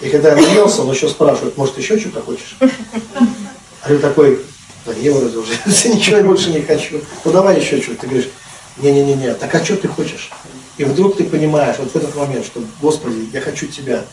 [0.00, 2.56] И когда я наелся, он еще спрашивает, может, еще что-то хочешь?
[2.60, 4.40] А я такой,
[4.84, 7.00] да не, вроде уже, ничего больше не хочу.
[7.24, 8.02] Ну давай еще что-то.
[8.02, 8.28] Ты говоришь,
[8.76, 10.30] не-не-не, так а что ты хочешь?
[10.76, 14.04] И вдруг ты понимаешь, вот в этот момент, что, Господи, я хочу Тебя.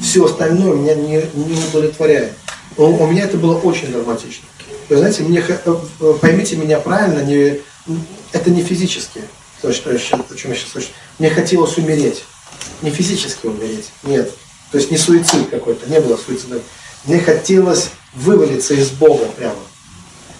[0.00, 2.32] Все остальное меня не, не удовлетворяет.
[2.76, 4.44] У, у меня это было очень драматично.
[4.88, 7.60] Вы знаете, мне, э, поймите меня правильно, не,
[8.32, 9.22] это не физически,
[9.60, 10.88] то, что о чем я сейчас слышу.
[11.18, 12.24] Мне хотелось умереть.
[12.82, 14.32] Не физически умереть, нет.
[14.70, 16.60] То есть не суицид какой-то, не было суицида.
[17.04, 19.56] Мне хотелось вывалиться из Бога прямо.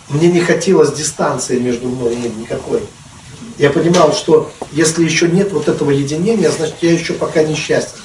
[0.08, 2.82] Мне не хотелось дистанции между мной и ним никакой.
[3.58, 8.00] Я понимал, что если еще нет вот этого единения, значит я еще пока несчастен.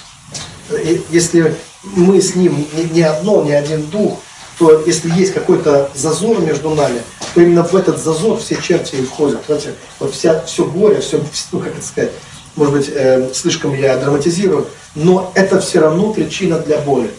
[0.72, 4.20] И если мы с ним не одно, не один дух,
[4.60, 7.02] то если есть какой-то зазор между нами,
[7.34, 9.42] то именно в этот зазор все черти и входят.
[9.46, 12.12] Знаете, вот вся, все горе, все, ну как это сказать,
[12.56, 17.12] может быть, э, слишком я драматизирую, но это все равно причина для боли.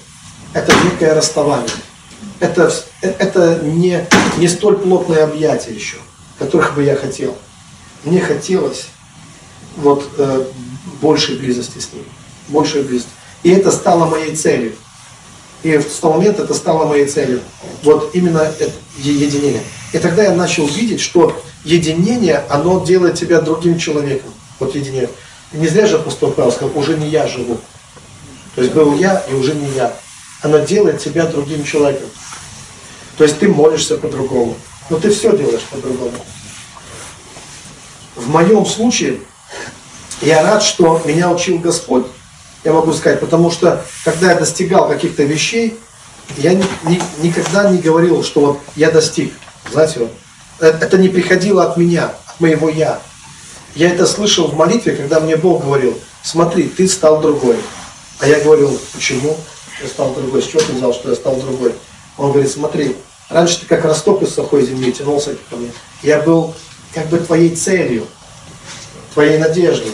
[0.52, 1.70] Это некое расставание.
[2.40, 4.04] Это, это не,
[4.38, 5.98] не столь плотное объятие еще.
[6.38, 7.36] которых бы я хотел.
[8.04, 8.86] Мне хотелось
[9.76, 10.44] вот э,
[11.00, 12.04] большей близости с ним,
[12.48, 13.10] большей близости.
[13.42, 14.74] И это стало моей целью.
[15.62, 17.40] И в тот момент это стало моей целью.
[17.82, 19.62] Вот именно это единение.
[19.92, 24.32] И тогда я начал видеть, что единение, оно делает тебя другим человеком.
[24.58, 25.10] Вот единение.
[25.52, 27.58] Не зря же апостол Павел сказал, уже не я живу.
[28.54, 29.94] То есть был я и уже не я.
[30.42, 32.08] Оно делает тебя другим человеком.
[33.16, 34.56] То есть ты молишься по-другому.
[34.90, 36.12] Но ты все делаешь по-другому.
[38.14, 39.20] В моем случае
[40.22, 42.06] я рад, что меня учил Господь,
[42.64, 45.78] я могу сказать, потому что когда я достигал каких-то вещей,
[46.36, 49.32] я ни, ни, никогда не говорил, что вот я достиг.
[49.70, 50.12] Знаете, вот,
[50.60, 53.00] это, это не приходило от меня, от моего я.
[53.74, 57.56] Я это слышал в молитве, когда мне Бог говорил, смотри, ты стал другой.
[58.18, 59.36] А я говорил, почему
[59.80, 60.42] я стал другой?
[60.42, 61.74] С чего ты взял, что я стал другой?
[62.16, 62.96] Он говорит, смотри,
[63.28, 65.70] раньше ты как росток из сухой земли тянулся ко мне.
[66.02, 66.54] Я был
[66.92, 68.06] как бы твоей целью,
[69.14, 69.92] твоей надеждой.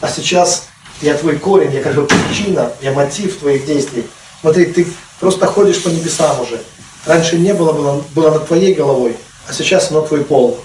[0.00, 0.66] А сейчас
[1.04, 4.04] я твой корень, я как бы причина, я мотив твоих действий.
[4.40, 4.86] Смотри, ты
[5.20, 6.60] просто ходишь по небесам уже.
[7.04, 10.58] Раньше не было, было, было над твоей головой, а сейчас оно твой пол.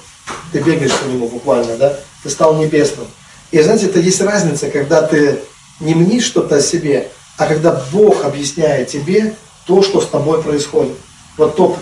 [0.53, 1.99] Ты бегаешь по нему буквально, да?
[2.23, 3.05] Ты стал небесным.
[3.51, 5.39] И знаете, это есть разница, когда ты
[5.81, 10.95] не мнишь что-то о себе, а когда Бог объясняет тебе то, что с тобой происходит.
[11.37, 11.77] Вот то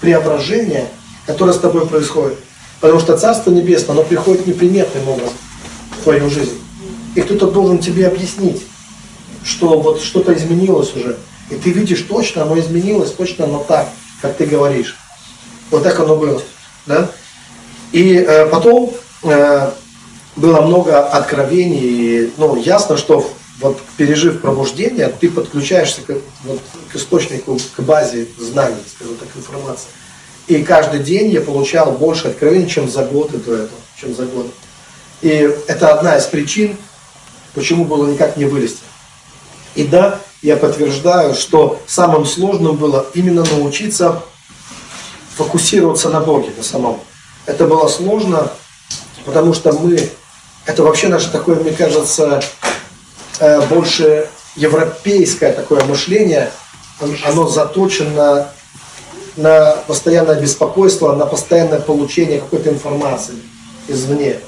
[0.00, 0.86] преображение,
[1.26, 2.38] которое с тобой происходит.
[2.80, 5.34] Потому что Царство Небесное, оно приходит неприметным образом
[5.98, 6.65] в твою жизнь.
[7.16, 8.62] И кто-то должен тебе объяснить,
[9.42, 11.16] что вот что-то изменилось уже.
[11.50, 13.88] И ты видишь точно, оно изменилось, точно оно так,
[14.20, 14.96] как ты говоришь.
[15.70, 16.42] Вот так оно было.
[16.84, 17.10] Да?
[17.92, 19.70] И э, потом э,
[20.36, 21.80] было много откровений.
[21.80, 23.26] И, ну, ясно, что
[23.60, 26.60] вот пережив пробуждение, ты подключаешься к, вот,
[26.92, 29.88] к источнику, к базе знаний, скажем так, информации.
[30.48, 34.48] И каждый день я получал больше откровений, чем за год до этого, чем за год.
[35.22, 35.28] И
[35.66, 36.76] это одна из причин,
[37.56, 38.82] почему было никак не вылезти.
[39.74, 44.22] И да, я подтверждаю, что самым сложным было именно научиться
[45.34, 47.00] фокусироваться на Боге, на самом.
[47.46, 48.52] Это было сложно,
[49.24, 50.10] потому что мы,
[50.66, 52.42] это вообще наше такое, мне кажется,
[53.40, 56.50] э, больше европейское такое мышление,
[57.24, 58.48] оно заточено
[59.36, 63.34] на постоянное беспокойство, на постоянное получение какой-то информации
[63.88, 64.40] извне.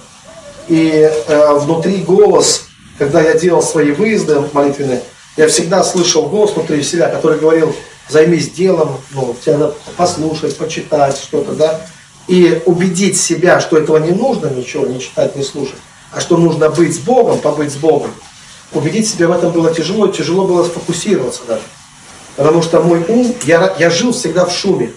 [0.69, 2.68] И э, внутри голос,
[2.99, 5.03] когда я делал свои выезды молитвенные,
[5.37, 7.75] я всегда слышал голос внутри себя, который говорил,
[8.09, 11.81] займись делом, ну, тебе надо послушать, почитать что-то, да,
[12.27, 15.79] и убедить себя, что этого не нужно ничего, не читать, не слушать,
[16.13, 18.11] а что нужно быть с Богом, побыть с Богом.
[18.73, 21.63] Убедить себя в этом было тяжело, тяжело было сфокусироваться даже.
[22.37, 24.93] Потому что мой ум, я, я жил всегда в шуме.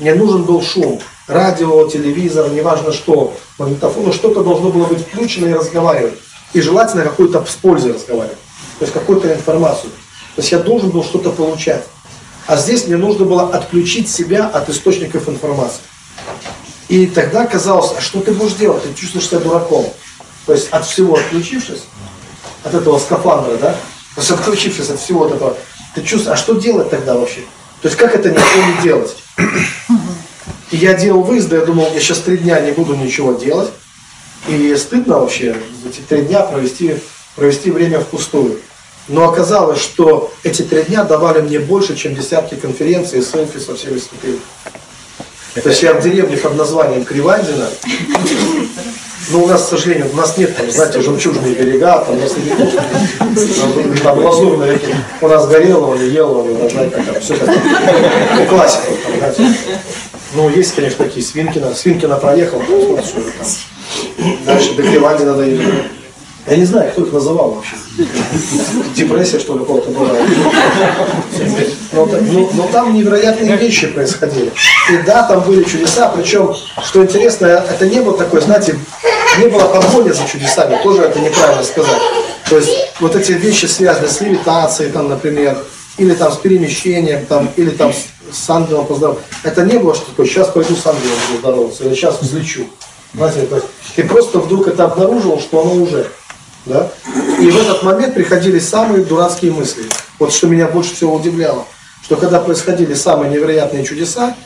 [0.00, 1.00] Мне нужен был шум.
[1.28, 6.18] Радио, телевизор, неважно что, магнитофон, но что-то должно было быть включено и разговаривать.
[6.52, 8.38] И желательно какую-то с пользой разговаривать
[8.78, 9.90] то есть какую-то информацию.
[10.36, 11.84] То есть я должен был что-то получать.
[12.46, 15.80] А здесь мне нужно было отключить себя от источников информации.
[16.88, 18.82] И тогда казалось, а что ты будешь делать?
[18.84, 19.86] Ты чувствуешь себя дураком.
[20.46, 21.82] То есть от всего отключившись,
[22.64, 23.72] от этого скафандра, да?
[24.14, 25.56] То есть отключившись от всего этого,
[25.94, 27.40] ты чувствуешь, а что делать тогда вообще?
[27.82, 29.16] То есть как это ничего не делать?
[30.70, 33.70] И я делал выезды, я думал, я сейчас три дня не буду ничего делать.
[34.46, 36.96] И стыдно вообще эти три дня провести,
[37.34, 38.60] провести время впустую.
[39.08, 43.94] Но оказалось, что эти три дня давали мне больше, чем десятки конференций, селфи со всеми
[43.94, 44.42] выступлениями.
[45.54, 47.68] То есть я в деревне под названием Кривандина,
[49.30, 52.32] но у нас, к сожалению, у нас нет, там, знаете, жемчужные берега, там, у нас
[52.36, 54.94] нет, там, лазурные реки.
[55.20, 57.46] У нас горелого, елого, знаете, там, все ну.
[59.04, 59.54] Там, знаете.
[60.34, 63.46] Ну, есть, конечно, такие, Свинкина, Свинкина проехал, там, там.
[64.44, 65.72] Дальше до Кривандина доехал.
[66.46, 67.76] Я не знаю, кто их называл вообще.
[68.96, 70.08] Депрессия, что ли, у кого-то была.
[71.92, 74.50] Но, но, но там невероятные вещи происходили.
[74.90, 78.78] И да, там были чудеса, причем, что интересно, это не было такое, знаете,
[79.38, 82.00] не было погони за чудесами, тоже это неправильно сказать.
[82.48, 85.58] То есть вот эти вещи связаны с левитацией, там, например,
[85.98, 89.24] или там с перемещением, там, или там с ангелом поздороваться.
[89.42, 92.66] Это не было, что такое, сейчас пойду с ангелом поздороваться, или сейчас взлечу.
[93.14, 96.10] Знаете, то есть ты просто вдруг это обнаружил, что оно уже.
[96.66, 96.90] Да?
[97.40, 99.84] И в этот момент приходили самые дурацкие мысли.
[100.18, 101.64] Вот что меня больше всего удивляло,
[102.02, 104.36] что когда происходили самые невероятные чудеса,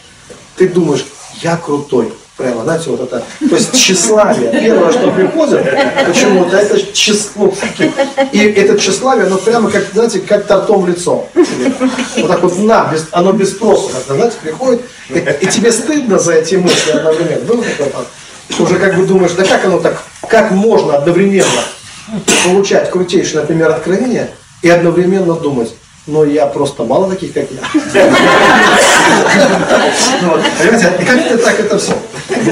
[0.57, 1.05] ты думаешь,
[1.43, 4.51] я крутой, Прямо, знаете, вот это, то есть тщеславие.
[4.53, 5.63] Первое, что приходит,
[6.07, 7.53] почему-то это число.
[8.33, 11.27] И это тщеславие, оно прямо как, знаете, как тортом в лицо.
[12.17, 16.33] Вот так вот на, без, оно без спроса, знаете, приходит, и, и тебе стыдно за
[16.33, 17.45] эти мысли одновременно.
[17.45, 18.07] Был такой
[18.59, 21.63] Уже как бы думаешь, да как оно так, как можно одновременно
[22.45, 24.31] получать крутейшее, например, откровение
[24.63, 25.75] и одновременно думать,
[26.07, 27.61] но я просто мало таких, как я.
[30.59, 31.97] Понимаете, и как-то так это все.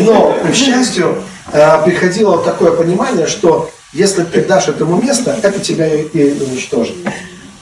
[0.01, 5.89] Но, к счастью, э, приходило такое понимание, что если ты дашь этому место, это тебя
[5.93, 6.95] и уничтожит.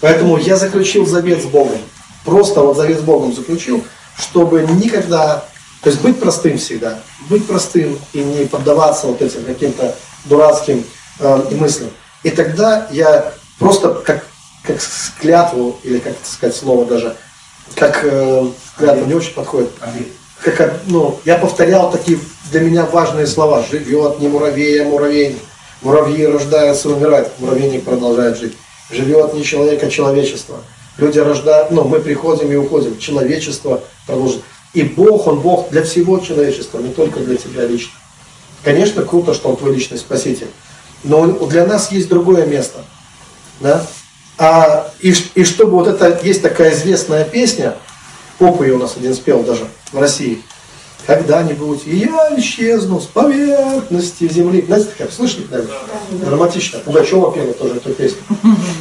[0.00, 1.78] Поэтому я заключил завет с Богом.
[2.24, 3.84] Просто вот завет с Богом заключил,
[4.16, 5.44] чтобы никогда,
[5.82, 10.84] то есть быть простым всегда, быть простым и не поддаваться вот этим каким-то дурацким
[11.20, 11.90] э, мыслям.
[12.24, 14.24] И тогда я просто как
[14.68, 14.78] как
[15.20, 17.16] клятву, или как сказать слово даже,
[17.74, 19.70] как э, клятва не очень подходит.
[20.42, 22.18] Как, ну, я повторял такие
[22.52, 23.64] для меня важные слова.
[23.68, 25.38] Живет не муравей, а муравейник.
[25.82, 28.56] Муравьи рождаются умирают, муравейник продолжает жить.
[28.90, 30.58] Живет не человек, а человечество.
[30.96, 32.98] Люди рождают, ну, мы приходим и уходим.
[32.98, 34.42] Человечество продолжит.
[34.74, 37.92] И Бог, Он Бог для всего человечества, не только для тебя лично.
[38.64, 40.48] Конечно, круто, что Он твой личный спаситель.
[41.04, 42.84] Но для нас есть другое место.
[43.60, 43.86] Да?
[44.36, 47.76] А, и, и чтобы вот это, есть такая известная песня,
[48.38, 50.42] поп ее у нас один спел даже в России,
[51.06, 54.62] когда-нибудь я исчезну с поверхности земли.
[54.66, 55.78] Знаете, как слышали, наверное?
[56.10, 56.80] Драматично.
[56.80, 58.20] Пугачева пела тоже эту песню.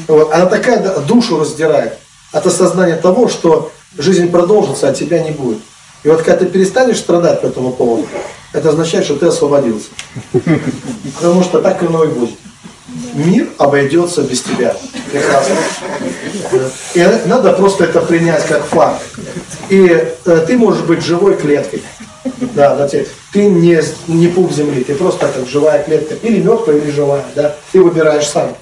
[0.08, 0.32] Вот.
[0.34, 1.98] Она такая да, душу раздирает
[2.32, 5.60] от осознания того, что жизнь продолжится, а тебя не будет.
[6.08, 8.08] И вот когда ты перестанешь страдать по этому поводу,
[8.54, 9.90] это означает, что ты освободился.
[11.20, 12.38] Потому что так оно и будет
[13.14, 14.74] мир обойдется без тебя.
[15.12, 15.56] Прекрасно.
[16.94, 19.02] И надо просто это принять как факт.
[19.68, 19.86] И
[20.26, 21.84] э, ты можешь быть живой клеткой.
[22.56, 26.16] Да, да, ты, ты не, не пух земли, ты просто как живая клетка.
[26.24, 27.26] Или мертвая, или живая.
[27.36, 27.54] Да?
[27.74, 28.56] Ты выбираешь сам,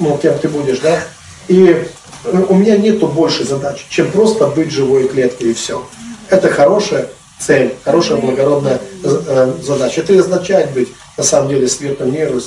[0.00, 0.80] ну, кем ты будешь.
[0.80, 0.98] Да?
[1.46, 1.86] И
[2.24, 5.86] э, у меня нету больше задач, чем просто быть живой клеткой и все.
[6.30, 10.00] Это хорошая цель, хорошая благородная э, задача.
[10.00, 12.40] Это и означает быть на самом деле светом миру,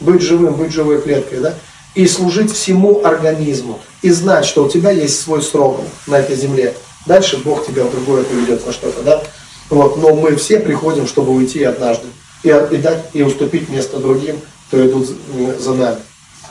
[0.00, 1.54] быть живым, быть живой клеткой, да?
[1.94, 3.80] И служить всему организму.
[4.02, 6.74] И знать, что у тебя есть свой срок на этой земле.
[7.06, 9.22] Дальше Бог тебя в другое приведет на что-то, да?
[9.70, 12.06] Вот, но мы все приходим, чтобы уйти однажды.
[12.42, 15.08] И, и дать, и уступить место другим, кто идут
[15.58, 15.98] за нами.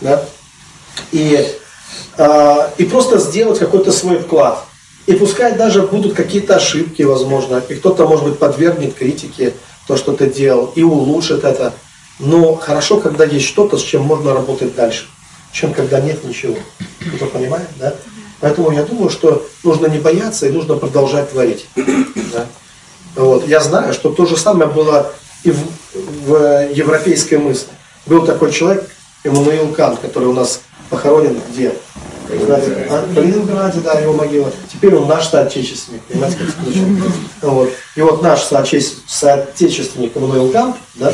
[0.01, 0.25] Да?
[1.11, 1.47] И,
[2.17, 4.65] э, и просто сделать какой-то свой вклад.
[5.07, 9.53] И пускай даже будут какие-то ошибки, возможно, и кто-то, может быть, подвергнет критике,
[9.87, 11.73] то, что ты делал, и улучшит это.
[12.19, 15.07] Но хорошо, когда есть что-то, с чем можно работать дальше,
[15.51, 16.55] чем когда нет ничего.
[17.15, 17.93] Кто понимает, да?
[18.39, 21.67] Поэтому я думаю, что нужно не бояться и нужно продолжать творить.
[22.33, 22.45] Да?
[23.15, 23.47] Вот.
[23.47, 25.13] Я знаю, что то же самое было
[25.43, 25.63] и в,
[26.25, 27.69] в европейской мысли.
[28.05, 28.89] Был такой человек,
[29.23, 31.73] Эммануил Кант, который у нас похоронен где?
[32.45, 34.51] Знаете, а, Ленинграде, да, его могила.
[34.71, 36.49] Теперь он наш соотечественник, понимаете, как
[37.37, 37.69] это вот.
[37.95, 41.11] И вот наш соотечественник Эммануил Кант, да,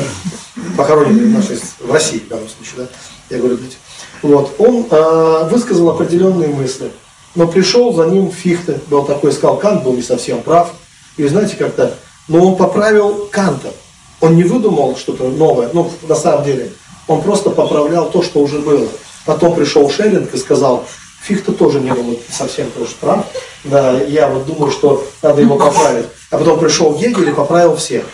[0.76, 2.88] похороненный в, нашей, в России, в данном случае, да,
[3.30, 3.76] я говорю, видите,
[4.22, 6.90] вот, он э, высказал определенные мысли,
[7.34, 10.72] но пришел за ним Фихте, был такой, сказал, Кант был не совсем прав,
[11.16, 11.94] и знаете, как-то,
[12.28, 13.72] но он поправил Канта,
[14.20, 16.72] он не выдумал что-то новое, ну, на самом деле,
[17.08, 18.86] он просто поправлял то, что уже было.
[19.24, 20.84] Потом пришел Шеллинг и сказал,
[21.22, 23.24] Фихта тоже не был совсем тоже прав.
[23.64, 26.06] Да, я вот думаю, что надо его поправить.
[26.30, 28.04] А потом пришел Гегель и поправил всех.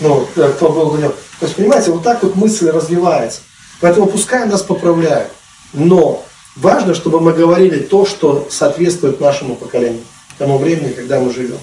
[0.00, 1.12] Ну, кто был до него.
[1.40, 3.40] То есть, понимаете, вот так вот мысль развивается.
[3.80, 5.32] Поэтому пускай нас поправляют.
[5.72, 6.24] Но
[6.54, 10.02] важно, чтобы мы говорили то, что соответствует нашему поколению,
[10.38, 11.58] тому времени, когда мы живем.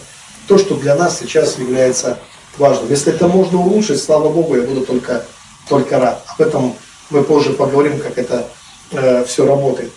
[0.47, 2.17] То, что для нас сейчас является
[2.57, 2.89] важным.
[2.89, 5.23] Если это можно улучшить, слава Богу, я буду только,
[5.69, 6.25] только рад.
[6.27, 6.75] Об этом
[7.09, 8.45] мы позже поговорим, как это
[8.91, 9.91] э, все работает.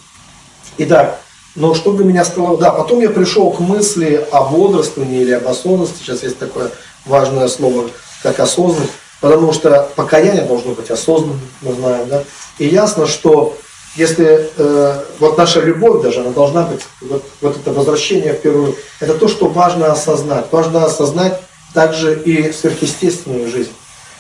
[0.78, 1.20] Итак,
[1.55, 2.57] но что для меня стало...
[2.57, 5.99] Да, потом я пришел к мысли о бодрствовании или об осознанности.
[5.99, 6.70] Сейчас есть такое
[7.05, 7.90] важное слово,
[8.22, 8.93] как осознанность.
[9.20, 12.24] Потому что покаяние должно быть осознанным, мы знаем, да.
[12.59, 13.57] И ясно, что
[13.95, 18.74] если э, вот наша любовь даже, она должна быть, вот, вот это возвращение в первую,
[19.01, 20.47] это то, что важно осознать.
[20.51, 21.40] Важно осознать
[21.74, 23.72] также и сверхъестественную жизнь.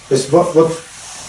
[0.08, 0.72] То есть вот, вот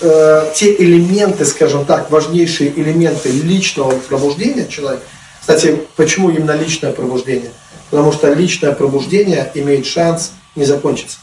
[0.01, 5.03] э, те элементы, скажем так, важнейшие элементы личного пробуждения человека.
[5.39, 7.51] Кстати, почему именно личное пробуждение?
[7.89, 11.17] Потому что личное пробуждение имеет шанс не закончиться,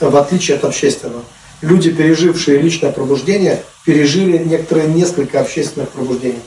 [0.00, 1.22] в отличие от общественного.
[1.60, 6.42] Люди, пережившие личное пробуждение, пережили некоторые несколько общественных пробуждений.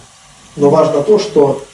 [0.55, 1.65] Но важно то, что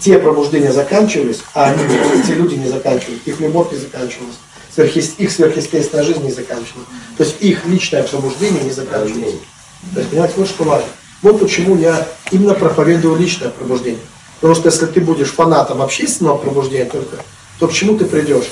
[0.00, 1.82] те пробуждения заканчивались, а они,
[2.26, 4.36] те люди не заканчивались, их любовь не заканчивалась.
[4.76, 6.90] Их сверхъестественная жизнь не заканчивается.
[7.16, 9.38] То есть их личное пробуждение не заканчивается.
[9.94, 10.88] То есть, понимаете, вот что важно.
[11.20, 14.00] Вот почему я именно проповедую личное пробуждение.
[14.36, 17.16] Потому что если ты будешь фанатом общественного пробуждения только,
[17.58, 18.46] то к чему ты придешь?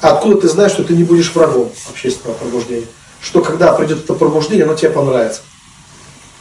[0.00, 2.86] А откуда ты знаешь, что ты не будешь врагом общественного пробуждения?
[3.20, 5.40] Что когда придет это пробуждение, оно тебе понравится.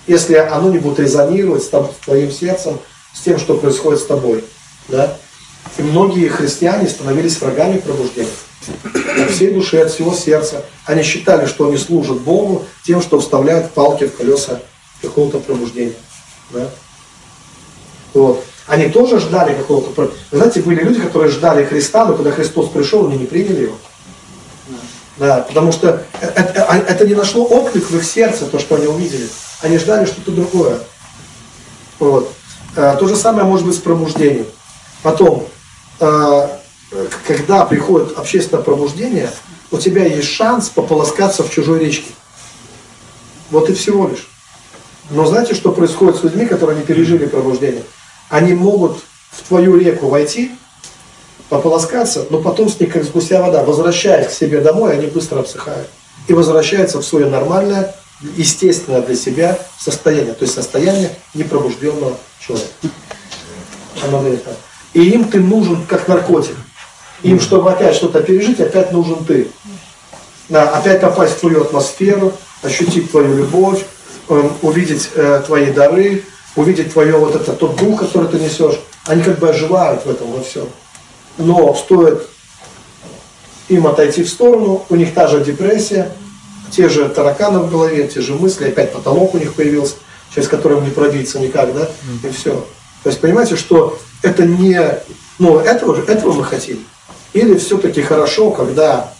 [0.07, 1.71] Если оно не будет резонировать с
[2.05, 2.79] твоим сердцем,
[3.13, 4.43] с тем, что происходит с тобой.
[4.87, 5.17] Да?
[5.77, 8.29] И многие христиане становились врагами пробуждения.
[8.93, 10.65] От всей души, от всего сердца.
[10.85, 14.59] Они считали, что они служат Богу тем, что вставляют палки в колеса
[15.01, 15.95] какого-то пробуждения.
[16.51, 16.69] Да?
[18.13, 18.43] Вот.
[18.67, 20.11] Они тоже ждали какого-то...
[20.31, 23.75] Знаете, были люди, которые ждали Христа, но когда Христос пришел, они не приняли его.
[25.17, 29.27] Да, потому что это, это не нашло отклик в их сердце, то, что они увидели.
[29.61, 30.79] Они ждали что-то другое.
[31.99, 32.33] Вот.
[32.75, 34.47] А, то же самое может быть с пробуждением.
[35.03, 35.47] Потом,
[35.99, 36.59] а,
[37.27, 39.29] когда приходит общественное пробуждение,
[39.71, 42.11] у тебя есть шанс пополоскаться в чужой речке.
[43.51, 44.27] Вот и всего лишь.
[45.09, 47.83] Но знаете, что происходит с людьми, которые не пережили пробуждение?
[48.29, 48.97] Они могут
[49.31, 50.51] в твою реку войти,
[51.49, 55.39] пополоскаться, но потом с них, как с гуся вода, возвращаясь к себе домой, они быстро
[55.39, 55.89] обсыхают.
[56.27, 57.95] И возвращаются в свое нормальное,
[58.35, 62.71] естественное для себя состояние, то есть состояние непробужденного человека.
[64.93, 66.55] И им ты нужен как наркотик.
[67.23, 69.47] Им, чтобы опять что-то пережить, опять нужен ты.
[70.49, 73.83] Да, опять попасть в твою атмосферу, ощутить твою любовь,
[74.29, 76.23] э, увидеть э, твои дары,
[76.55, 78.79] увидеть твое вот это, тот дух, который ты несешь.
[79.05, 80.67] Они как бы оживают в этом во всем.
[81.37, 82.27] Но стоит
[83.69, 86.11] им отойти в сторону, у них та же депрессия,
[86.71, 89.95] те же тараканы в голове, те же мысли, опять потолок у них появился,
[90.33, 91.89] через который не пробиться никак, да,
[92.23, 92.65] и все.
[93.03, 94.79] То есть понимаете, что это не,
[95.39, 96.85] ну, этого, этого мы хотим.
[97.35, 99.13] Или все-таки хорошо, когда,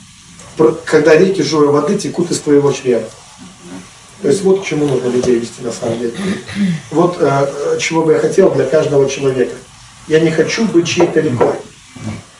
[0.86, 3.03] когда реки живой воды текут из твоего чрева.
[4.22, 6.13] То есть вот к чему нужно людей вести на самом деле.
[6.91, 9.53] Вот э, чего бы я хотел для каждого человека.
[10.07, 11.55] Я не хочу быть чьей-то рекой.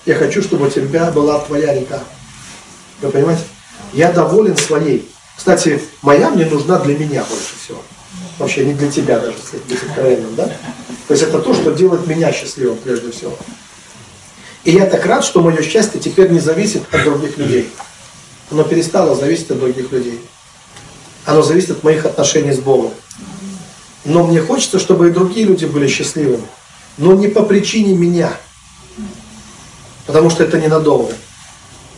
[0.06, 2.02] Я хочу, чтобы у тебя была твоя река.
[3.02, 3.44] Вы понимаете?
[3.92, 5.12] Я доволен своей.
[5.36, 7.82] Кстати, моя мне нужна для меня больше всего.
[8.40, 10.46] Вообще не для тебя даже, если быть откровенным, да?
[10.46, 13.38] То есть это то, что делает меня счастливым прежде всего.
[14.66, 17.70] И я так рад, что мое счастье теперь не зависит от других людей.
[18.52, 20.20] Оно перестало зависеть от других людей.
[21.26, 22.92] Оно зависит от моих отношений с Богом.
[24.04, 26.46] Но мне хочется, чтобы и другие люди были счастливыми.
[26.98, 28.36] Но не по причине меня–
[30.06, 31.14] потому что это ненадолго,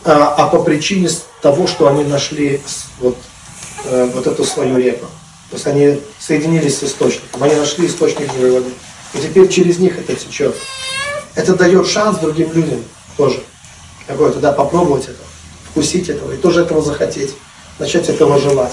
[0.04, 1.08] а, а по причине
[1.42, 2.60] того, что они нашли
[3.00, 3.16] вот,
[3.84, 5.06] э, вот эту свою реку.
[5.50, 8.70] То есть они соединились с источником, они нашли источник живой воды.
[9.14, 10.54] И теперь через них это течет.
[11.38, 12.82] Это дает шанс другим людям
[13.16, 13.40] тоже.
[14.08, 15.22] Какой-то, да, попробовать это,
[15.70, 17.32] вкусить этого, и тоже этого захотеть,
[17.78, 18.72] начать этого желать.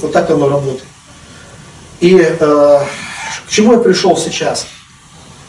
[0.00, 0.88] Вот так оно работает.
[2.00, 4.66] И э, к чему я пришел сейчас?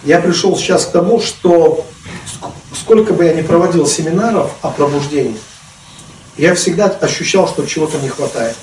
[0.04, 1.86] Я пришел сейчас к тому, что
[2.78, 5.40] сколько бы я ни проводил семинаров о пробуждении,
[6.36, 8.58] я всегда ощущал, что чего-то не хватает.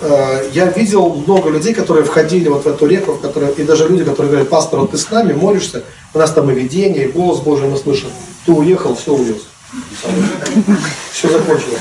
[0.00, 3.88] Э, я видел много людей, которые входили вот в эту реку, в которой, и даже
[3.88, 5.82] люди, которые говорят, пастор, ты с нами молишься,
[6.14, 8.08] у нас там и видение, и голос Божий мы слышим.
[8.46, 9.42] Ты уехал, все увез.
[11.12, 11.80] Все закончилось.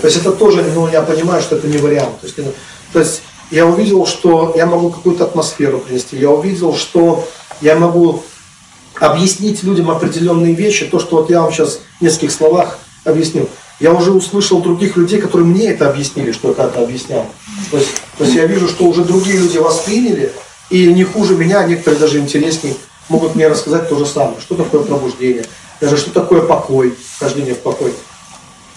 [0.00, 2.20] То есть это тоже, ну, я понимаю, что это не вариант.
[2.20, 2.52] То есть, ну,
[2.92, 6.16] то есть я увидел, что я могу какую-то атмосферу принести.
[6.16, 7.26] Я увидел, что
[7.60, 8.22] я могу
[9.00, 13.48] объяснить людям определенные вещи, то, что вот я вам сейчас в нескольких словах объяснил.
[13.78, 17.26] Я уже услышал других людей, которые мне это объяснили, что это, это объяснял.
[17.70, 20.32] То есть, то есть я вижу, что уже другие люди восприняли,
[20.70, 22.74] и не хуже меня, некоторые даже интереснее,
[23.08, 24.40] могут мне рассказать то же самое.
[24.40, 25.44] Что такое пробуждение,
[25.80, 27.92] даже что такое покой, хождение в покой.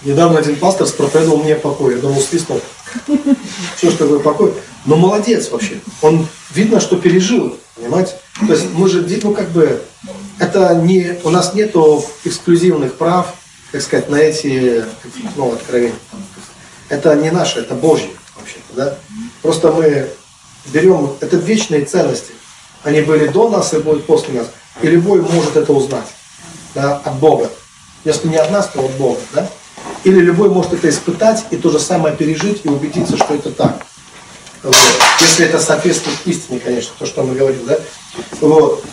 [0.04, 1.96] Недавно один пастор проповедовал мне покой.
[1.96, 2.62] Я думал, свистнул.
[3.78, 4.54] Что ж такое покой?
[4.86, 5.82] Но молодец вообще.
[6.02, 8.14] Он видно, что пережил, понимаете?
[8.40, 9.82] То есть мы же, ну как бы,
[10.40, 13.34] это не, у нас нету эксклюзивных прав,
[13.72, 14.86] как сказать, на эти
[15.36, 15.96] ну, откровения.
[16.90, 18.98] Это не наше, это Божье вообще-то, да?
[19.42, 20.10] Просто мы
[20.68, 22.34] берем, это вечные ценности.
[22.84, 24.48] Они были до нас и будут после нас.
[24.82, 26.08] И любой может это узнать
[26.74, 27.50] да, от Бога.
[28.06, 29.20] Если не от нас, то от Бога.
[29.34, 29.50] Да?
[30.04, 33.86] Или любой может это испытать и то же самое пережить и убедиться, что это так.
[34.64, 34.76] Вот.
[35.20, 37.78] Если это соответствует истине, конечно, то, что мы говорим, да?
[38.40, 38.84] Вот.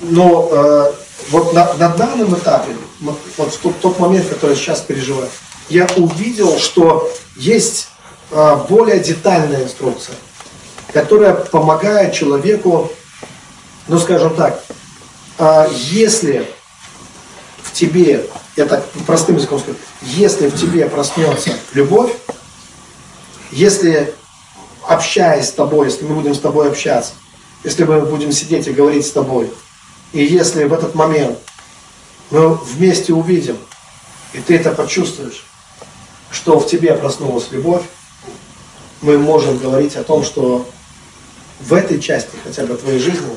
[0.00, 0.92] Но э,
[1.30, 3.18] вот на, на данном этапе, вот
[3.62, 5.28] тот, тот момент, который я сейчас переживаю,
[5.68, 7.88] я увидел, что есть
[8.30, 10.14] э, более детальная инструкция,
[10.92, 12.90] которая помогает человеку,
[13.88, 14.62] ну скажем так,
[15.38, 16.48] э, если
[17.62, 22.12] в тебе, я так простым языком скажу, если в тебе проснется любовь,
[23.50, 24.14] если
[24.86, 27.12] общаясь с тобой, если мы будем с тобой общаться,
[27.64, 29.50] если мы будем сидеть и говорить с тобой,
[30.16, 31.38] и если в этот момент
[32.30, 33.58] мы вместе увидим,
[34.32, 35.44] и ты это почувствуешь,
[36.30, 37.82] что в тебе проснулась любовь,
[39.02, 40.66] мы можем говорить о том, что
[41.60, 43.28] в этой части хотя бы твоей жизни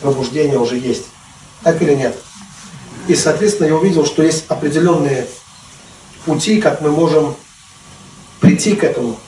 [0.00, 1.04] пробуждение уже есть.
[1.62, 2.16] Так или нет?
[3.06, 5.28] И, соответственно, я увидел, что есть определенные
[6.24, 7.36] пути, как мы можем
[8.40, 9.20] прийти к этому.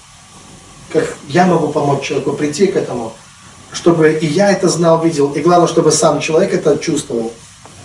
[0.93, 3.13] Как я могу помочь человеку прийти к этому,
[3.73, 7.33] чтобы и я это знал, видел, и главное, чтобы сам человек это чувствовал.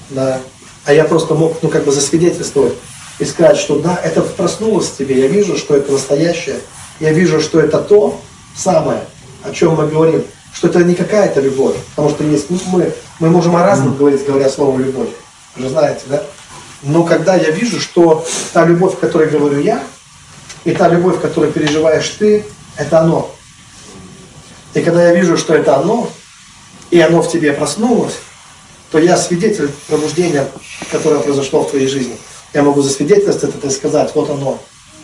[0.09, 0.39] Да.
[0.85, 2.73] А я просто мог, ну, как бы засвидетельствовать
[3.19, 6.59] и сказать, что да, это проснулось в тебе, я вижу, что это настоящее,
[6.99, 8.19] я вижу, что это то
[8.55, 9.01] самое,
[9.43, 10.23] о чем мы говорим,
[10.53, 14.25] что это не какая-то любовь, потому что есть, ну, мы, мы можем о разном говорить,
[14.25, 15.09] говоря словом любовь,
[15.55, 16.23] вы же знаете, да?
[16.83, 19.83] Но когда я вижу, что та любовь, о которой говорю я,
[20.65, 22.45] и та любовь, которую переживаешь ты,
[22.77, 23.31] это оно.
[24.75, 26.09] И когда я вижу, что это оно,
[26.91, 28.15] и оно в тебе проснулось,
[28.91, 30.47] то я свидетель пробуждения,
[30.91, 32.17] которое произошло в твоей жизни.
[32.53, 34.59] Я могу засвидетельствовать это и сказать, вот оно,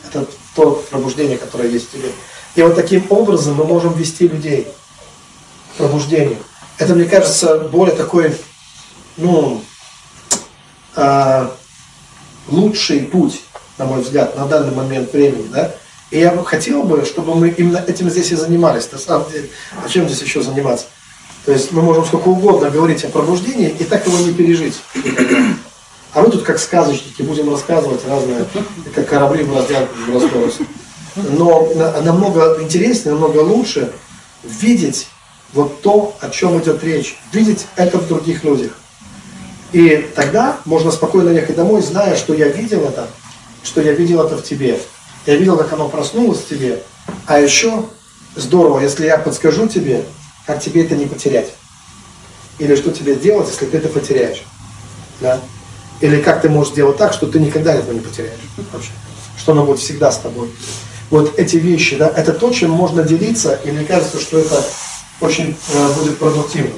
[0.05, 2.11] это то пробуждение, которое есть в тебе.
[2.55, 4.67] И вот таким образом мы можем вести людей
[5.73, 6.37] к пробуждению.
[6.77, 8.35] Это, мне кажется, более такой,
[9.15, 9.63] ну,
[10.97, 11.47] э,
[12.49, 13.41] лучший путь,
[13.77, 15.73] на мой взгляд, на данный момент времени, да.
[16.11, 18.91] И я бы хотел бы, чтобы мы именно этим здесь и занимались.
[18.91, 19.49] На самом деле,
[19.83, 20.85] а чем здесь еще заниматься?
[21.45, 24.81] То есть мы можем сколько угодно говорить о пробуждении и так его не пережить.
[26.13, 28.45] А мы тут как сказочники будем рассказывать разные,
[28.93, 29.87] как корабли в раздел
[31.15, 31.69] Но
[32.03, 33.93] намного интереснее, намного лучше
[34.43, 35.07] видеть
[35.53, 38.73] вот то, о чем идет речь, видеть это в других людях.
[39.71, 43.07] И тогда можно спокойно ехать домой, зная, что я видел это,
[43.63, 44.79] что я видел это в тебе.
[45.25, 46.81] Я видел, как оно проснулось в тебе.
[47.27, 47.85] А еще
[48.35, 50.03] здорово, если я подскажу тебе,
[50.45, 51.53] как тебе это не потерять.
[52.59, 54.43] Или что тебе делать, если ты это потеряешь.
[55.19, 55.39] Да?
[55.99, 58.39] Или как ты можешь сделать так, что ты никогда этого не потеряешь.
[58.71, 58.91] Вообще.
[59.37, 60.51] Что оно будет всегда с тобой.
[61.09, 64.63] Вот эти вещи, да, это то, чем можно делиться, и мне кажется, что это
[65.19, 66.71] очень э, будет продуктивно.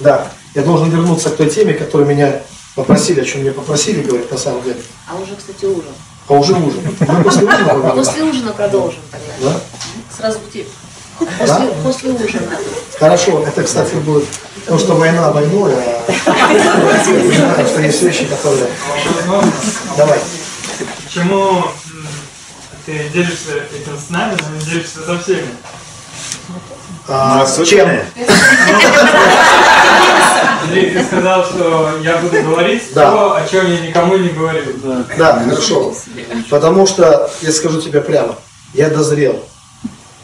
[0.00, 2.42] Да, я должен вернуться к той теме, которую меня
[2.74, 4.80] попросили, о чем меня попросили говорить на самом деле.
[5.08, 5.92] А уже, кстати, ужин.
[6.26, 6.82] А уже ужин.
[7.00, 9.32] Мы после ужина После ужина продолжим тогда.
[9.50, 9.60] Да?
[10.16, 10.66] Сразу будет.
[11.18, 11.74] После, да?
[11.82, 12.58] после ужина.
[12.98, 14.24] Хорошо, это, кстати, будет,
[14.60, 15.74] потому что война войной,
[16.26, 18.68] а что есть вещи, которые...
[19.96, 20.18] Давай.
[21.04, 21.64] Почему
[22.86, 25.46] ты делишься этим с нами, но не делишься со всеми?
[27.06, 27.88] А, чем?
[30.72, 33.10] Ты сказал, что я буду говорить да.
[33.10, 34.72] то, о чем я никому не говорил.
[34.82, 35.04] Да.
[35.16, 35.94] да, хорошо.
[36.48, 38.36] Потому что, я скажу тебе прямо,
[38.72, 39.38] я дозрел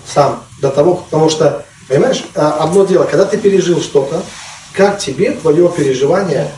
[0.06, 4.22] сам до того, потому что, понимаешь, а, одно дело, когда ты пережил что-то,
[4.72, 6.50] как тебе твое переживание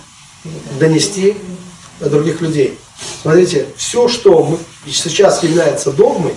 [0.78, 1.36] донести
[2.00, 2.78] до других людей.
[3.22, 6.34] Смотрите, все, что сейчас является догмой,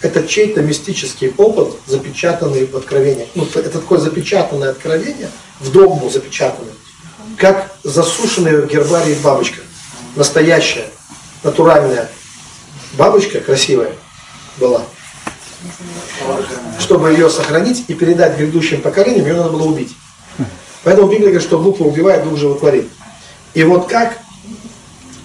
[0.00, 3.26] это чей-то мистический опыт, запечатанный в откровение.
[3.34, 5.30] Ну, это такое запечатанное откровение,
[5.60, 6.74] в догму запечатанное,
[7.36, 9.60] как засушенная в гербарии бабочка.
[10.16, 10.86] Настоящая,
[11.42, 12.08] натуральная
[12.94, 13.92] бабочка, красивая
[14.58, 14.82] была.
[16.78, 19.94] Чтобы ее сохранить и передать грядущим поколениям, ее надо было убить.
[20.84, 22.88] Поэтому Библия говорит, что глупо убивает, дух животворит.
[23.54, 24.18] И вот как,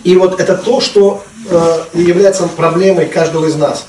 [0.04, 3.86] и вот это то, что э, является проблемой каждого из нас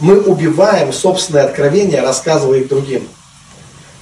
[0.00, 3.06] мы убиваем собственные откровения, рассказывая их другим.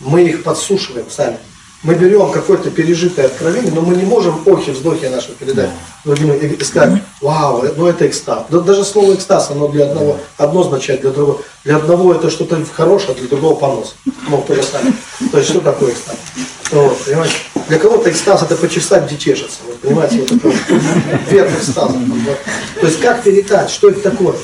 [0.01, 1.39] Мы их подсушиваем сами.
[1.85, 5.71] Мы берем какое-то пережитое откровение, но мы не можем охи, вздохи нашего передать
[6.05, 8.47] другим и сказать, вау, ну это экстаз.
[8.49, 11.43] даже слово экстаз, оно для одного одно означает, для другого.
[11.65, 13.95] Для одного это что-то хорошее, для другого понос.
[14.29, 14.55] Ну, то
[15.31, 16.17] то есть что такое экстаз?
[16.73, 17.35] Вот, понимаете?
[17.69, 19.59] Для кого-то экстаз это почесать, где чешется.
[19.67, 20.55] Вот, понимаете, вот такой
[21.31, 21.97] верх экстаза.
[21.97, 22.39] Вот.
[22.81, 24.35] То есть как передать, что это такое?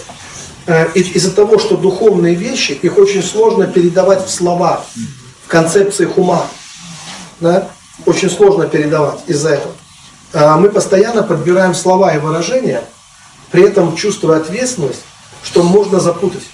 [0.66, 4.84] Э, из-за того, что духовные вещи, их очень сложно передавать в слова,
[5.44, 6.46] в концепциях ума.
[7.40, 7.68] Да?
[8.06, 9.74] Очень сложно передавать из-за этого.
[10.32, 12.82] А мы постоянно подбираем слова и выражения,
[13.50, 15.02] при этом чувствуя ответственность,
[15.42, 16.44] что можно запутать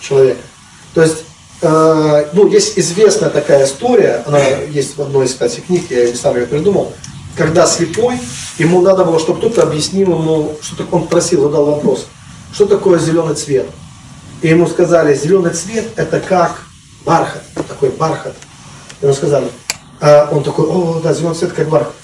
[0.00, 0.40] человека.
[0.94, 1.24] То есть,
[1.60, 6.16] э, ну, есть известная такая история, она есть в одной из, кстати, книг, я не
[6.16, 6.94] сам ее придумал,
[7.36, 8.18] когда слепой,
[8.56, 12.06] ему надо было, чтобы кто-то объяснил ему, что он просил, задал вопрос–
[12.52, 13.66] что такое зеленый цвет.
[14.42, 16.62] И ему сказали, зеленый цвет это как
[17.04, 18.34] бархат, такой бархат.
[19.02, 19.48] Ему сказали,
[20.00, 21.94] а он такой, о, да, зеленый цвет как бархат.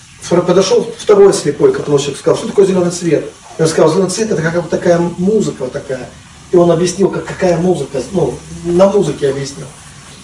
[0.46, 3.30] подошел второй слепой к сказал, что такое зеленый цвет?
[3.58, 6.08] Он сказал, зеленый цвет это как вот такая музыка вот такая.
[6.50, 9.66] И он объяснил, как, какая музыка, ну, на музыке объяснил.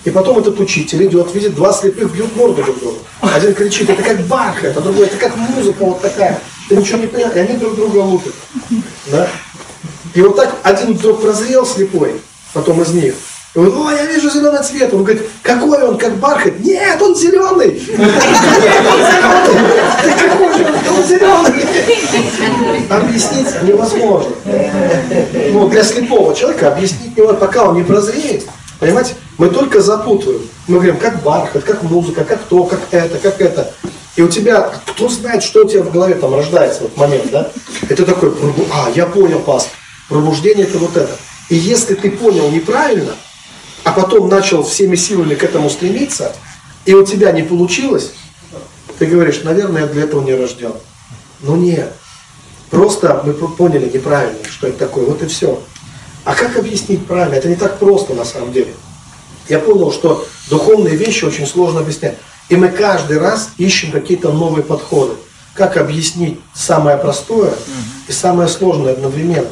[0.04, 2.98] И потом этот учитель идет, видит, два слепых бьют морду друг другу.
[3.20, 6.40] Один кричит, это как бархат, а другой, это как музыка вот такая.
[6.68, 8.32] Ты ничего не понимаешь, и они друг друга лупят.
[9.10, 9.28] Да?
[10.14, 12.20] И вот так один вдруг прозрел слепой,
[12.52, 13.14] потом из них,
[13.52, 14.94] и он, о, я вижу зеленый цвет.
[14.94, 16.60] Он говорит, какой он, как бархат?
[16.60, 17.72] Нет, он зеленый.
[17.72, 19.58] Нет, он зеленый.
[20.20, 22.86] Какой же он зеленый?
[22.88, 24.30] Объяснить невозможно.
[25.52, 28.46] Ну, для слепого человека объяснить невозможно, пока он не прозреет.
[28.78, 29.14] Понимаете?
[29.36, 30.42] Мы только запутываем.
[30.68, 33.72] Мы говорим, как бархат, как музыка, как то, как это, как это.
[34.14, 37.30] И у тебя, кто знает, что у тебя в голове там рождается в этот момент,
[37.32, 37.50] да?
[37.88, 38.32] Это такой,
[38.72, 39.79] а, я понял, пастор.
[40.10, 41.16] Пробуждение это вот это.
[41.48, 43.14] И если ты понял неправильно,
[43.84, 46.34] а потом начал всеми силами к этому стремиться,
[46.84, 48.12] и у тебя не получилось,
[48.98, 50.72] ты говоришь, наверное, я для этого не рожден.
[51.42, 51.94] Ну нет.
[52.70, 55.04] Просто мы поняли неправильно, что это такое.
[55.06, 55.62] Вот и все.
[56.24, 57.36] А как объяснить правильно?
[57.36, 58.74] Это не так просто на самом деле.
[59.48, 62.16] Я понял, что духовные вещи очень сложно объяснять.
[62.48, 65.14] И мы каждый раз ищем какие-то новые подходы.
[65.54, 67.54] Как объяснить самое простое
[68.08, 69.50] и самое сложное одновременно.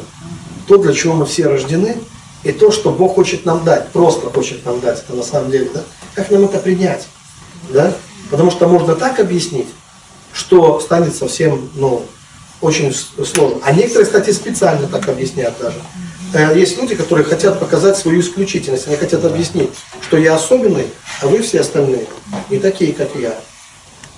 [0.69, 1.97] То, для чего мы все рождены,
[2.45, 5.71] и то, что Бог хочет нам дать, просто хочет нам дать, это на самом деле,
[5.75, 5.83] да?
[6.15, 7.09] Как нам это принять?
[7.71, 7.93] Да?
[8.31, 9.69] Потому что можно так объяснить,
[10.33, 12.05] что станет совсем, ну,
[12.61, 13.61] очень сложно.
[13.65, 15.81] А некоторые, кстати, специально так объясняют даже.
[16.35, 19.71] Э, есть люди, которые хотят показать свою исключительность, они хотят объяснить,
[20.03, 20.87] что я особенный,
[21.23, 22.07] а вы все остальные
[22.51, 23.35] не такие, как я.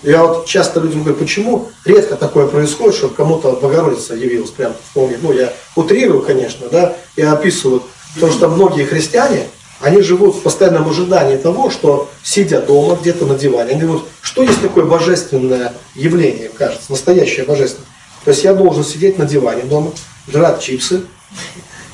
[0.03, 5.19] Я вот часто людям говорю, почему редко такое происходит, что кому-то Богородица явилась прям вполне.
[5.21, 7.83] Ну, я утрирую, конечно, да, я описываю
[8.15, 9.47] Потому что многие христиане,
[9.81, 14.43] они живут в постоянном ожидании того, что, сидя дома где-то на диване, они говорят, что
[14.43, 17.87] есть такое божественное явление, кажется, настоящее божественное.
[18.25, 19.93] То есть я должен сидеть на диване дома,
[20.31, 21.03] жрать чипсы,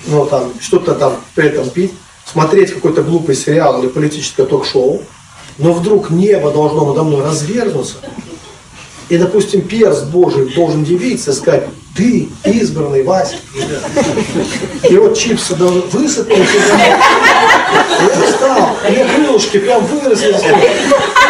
[0.07, 1.93] ну, там, что-то там при этом пить,
[2.25, 5.03] смотреть какой-то глупый сериал или политическое ток-шоу,
[5.59, 7.97] но вдруг небо должно надо мной развернуться,
[9.09, 11.65] и, допустим, перст Божий должен явиться и сказать,
[11.97, 13.37] ты избранный, Вася.
[14.89, 16.47] И вот чипсы высыпали
[18.01, 20.37] я встал, меня крылышки прям выросли.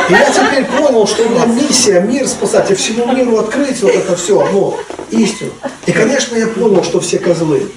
[0.08, 3.92] И я теперь понял, что у меня миссия мир спасать, и всему миру открыть вот
[3.92, 4.78] это все, ну,
[5.10, 5.52] истину.
[5.86, 7.68] И, конечно, я понял, что все козлы.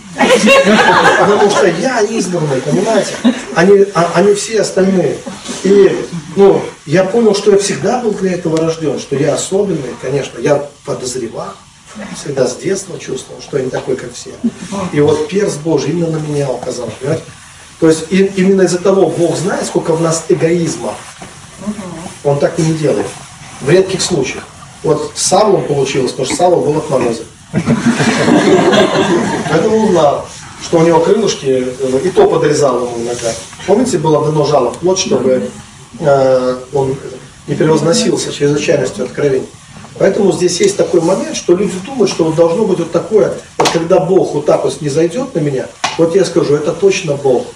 [1.20, 3.14] Потому что я избранный, понимаете?
[3.56, 5.18] Они, а, они все остальные.
[5.64, 6.06] И,
[6.36, 10.64] ну, я понял, что я всегда был для этого рожден, что я особенный, конечно, я
[10.86, 11.54] подозревал
[12.16, 14.32] всегда с детства чувствовал, что я не такой, как все.
[14.94, 17.26] И вот перст Божий именно на меня указал, понимаете?
[17.80, 20.94] То есть и, именно из-за того, Бог знает, сколько в нас эгоизма.
[22.24, 23.08] Он так и не делает.
[23.62, 24.44] В редких случаях.
[24.84, 25.30] Вот с
[25.68, 27.24] получилось, потому что Савл был от мороза.
[29.50, 30.26] Поэтому он знал,
[30.62, 33.34] что у него крылышки, э, и то подрезал ему иногда.
[33.66, 35.50] Помните, было дано жало в плоть, чтобы
[36.00, 36.96] э, он
[37.48, 39.50] не превозносился чрезвычайностью откровений.
[39.98, 43.70] Поэтому здесь есть такой момент, что люди думают, что вот должно быть вот такое, вот
[43.70, 45.68] когда Бог вот так вот не зайдет на меня,
[45.98, 47.48] вот я скажу, это точно Бог.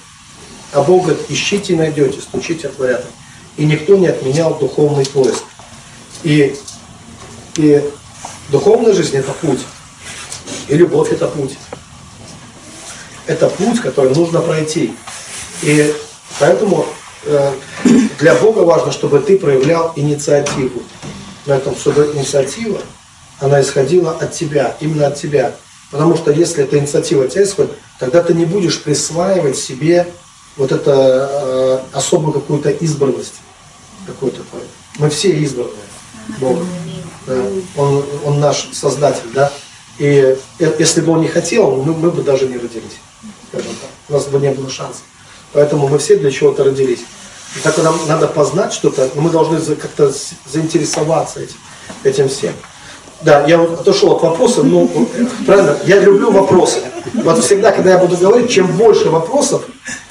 [0.73, 3.05] А Бог говорит, ищите и найдете, стучите, отворят.
[3.57, 5.43] И никто не отменял духовный поиск.
[6.23, 6.55] И,
[7.57, 7.83] и
[8.49, 9.59] духовная жизнь это путь.
[10.67, 11.57] И любовь это путь.
[13.27, 14.95] Это путь, который нужно пройти.
[15.61, 15.93] И
[16.39, 16.85] поэтому
[17.25, 17.53] э,
[18.19, 20.81] для Бога важно, чтобы ты проявлял инициативу
[21.45, 22.79] на этом, чтобы инициатива,
[23.39, 25.55] она исходила от тебя, именно от тебя.
[25.91, 30.07] Потому что если эта инициатива от тебя исходит, тогда ты не будешь присваивать себе
[30.57, 31.29] вот это
[31.91, 33.35] э, особую какую-то избранность.
[34.05, 34.41] Какую-то.
[34.99, 35.73] Мы все избранные
[36.39, 36.67] Богом.
[37.25, 37.41] Да.
[37.77, 39.51] Он, он наш Создатель, да.
[39.97, 42.99] И если бы он не хотел, мы, мы бы даже не родились.
[43.49, 43.89] Скажем так.
[44.09, 45.03] У нас бы не было шансов.
[45.53, 47.01] Поэтому мы все для чего-то родились.
[47.55, 50.11] И так нам надо познать что-то, но мы должны как-то
[50.51, 51.55] заинтересоваться этим,
[52.03, 52.53] этим всем.
[53.21, 55.07] Да, я вот отошел от вопроса, ну,
[55.45, 56.79] правильно, я люблю вопросы.
[57.13, 59.63] Вот всегда, когда я буду говорить, чем больше вопросов,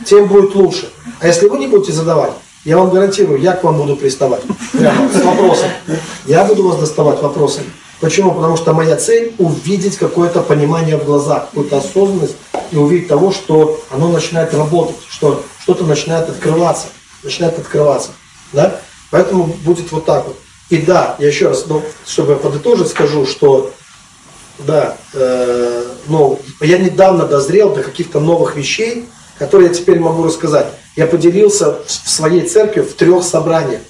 [0.04, 0.90] тем будет лучше.
[1.20, 2.32] А если вы не будете задавать,
[2.64, 4.42] я вам гарантирую, я к вам буду приставать.
[4.72, 5.68] Прямо с вопросом.
[6.26, 7.66] Я буду вас доставать вопросами.
[8.00, 8.32] Почему?
[8.32, 12.36] Потому что моя цель увидеть какое-то понимание в глазах, какую-то осознанность
[12.70, 16.88] и увидеть того, что оно начинает работать, что что-то начинает открываться
[17.22, 18.10] начинает открываться.
[18.52, 18.80] Да?
[19.10, 20.36] Поэтому будет вот так вот.
[20.70, 23.70] И да, я еще раз, ну, чтобы подытожить, скажу, что
[24.58, 29.06] да, э, ну, я недавно дозрел до каких-то новых вещей,
[29.38, 30.66] которые я теперь могу рассказать.
[30.96, 33.80] Я поделился в своей церкви в трех собраниях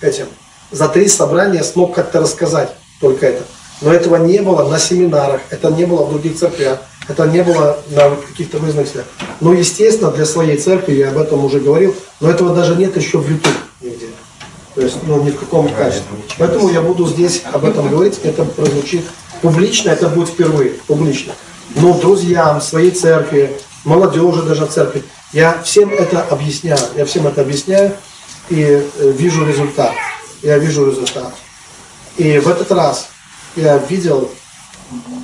[0.00, 0.26] этим.
[0.70, 2.74] За три собрания смог как-то рассказать.
[3.00, 3.42] только это.
[3.80, 7.78] Но этого не было на семинарах, это не было в других церквях, это не было
[7.90, 9.04] на каких-то вызнаках.
[9.40, 13.18] Но, естественно, для своей церкви, я об этом уже говорил, но этого даже нет еще
[13.18, 14.06] в YouTube нигде.
[14.76, 16.16] То есть, ну, ни в каком качестве.
[16.38, 19.04] Поэтому я буду здесь об этом говорить, это прозвучит
[19.42, 21.34] публично, это будет впервые, публично.
[21.76, 27.94] Но друзьям, своей церкви, молодежи даже церкви, я всем это объясняю, я всем это объясняю
[28.48, 29.92] и э, вижу результат.
[30.42, 31.34] Я вижу результат.
[32.16, 33.08] И в этот раз
[33.56, 34.30] я видел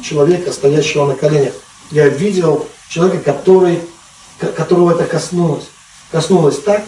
[0.03, 1.53] человека, стоящего на коленях.
[1.91, 3.81] Я видел человека, который,
[4.39, 5.65] ко- которого это коснулось.
[6.11, 6.85] Коснулось так,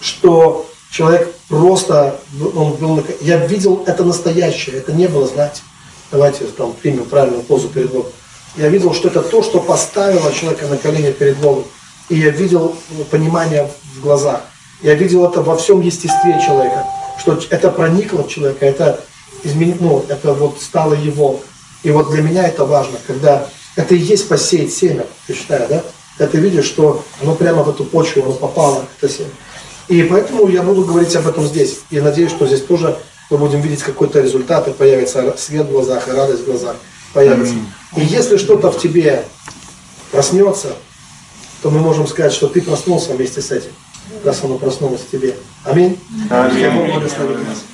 [0.00, 2.20] что человек просто,
[2.54, 5.62] он был, я видел это настоящее, это не было, знаете,
[6.14, 8.12] давайте там примем правильную позу перед Богом.
[8.56, 11.64] Я видел, что это то, что поставило человека на колени перед Богом.
[12.08, 12.76] И я видел
[13.10, 14.42] понимание в глазах.
[14.80, 16.86] Я видел это во всем естестве человека,
[17.18, 19.00] что это проникло в человека, это
[19.42, 21.40] изменит, ну, это вот стало его.
[21.82, 25.82] И вот для меня это важно, когда это и есть посеять семя, я считаю, да?
[26.16, 29.30] Когда ты видишь, что оно прямо в эту почву, оно попало, это семя.
[29.88, 31.80] И поэтому я буду говорить об этом здесь.
[31.90, 32.96] И надеюсь, что здесь тоже
[33.34, 36.76] мы будем видеть какой-то результат, и появится свет в глазах, и радость в глазах
[37.12, 37.54] появится.
[37.96, 39.24] И если что-то в тебе
[40.10, 40.74] проснется,
[41.62, 43.70] то мы можем сказать, что ты проснулся вместе с этим,
[44.24, 45.34] раз оно проснулось в тебе.
[45.64, 45.98] Аминь.
[46.30, 46.60] Аминь.
[47.48, 47.64] Нас.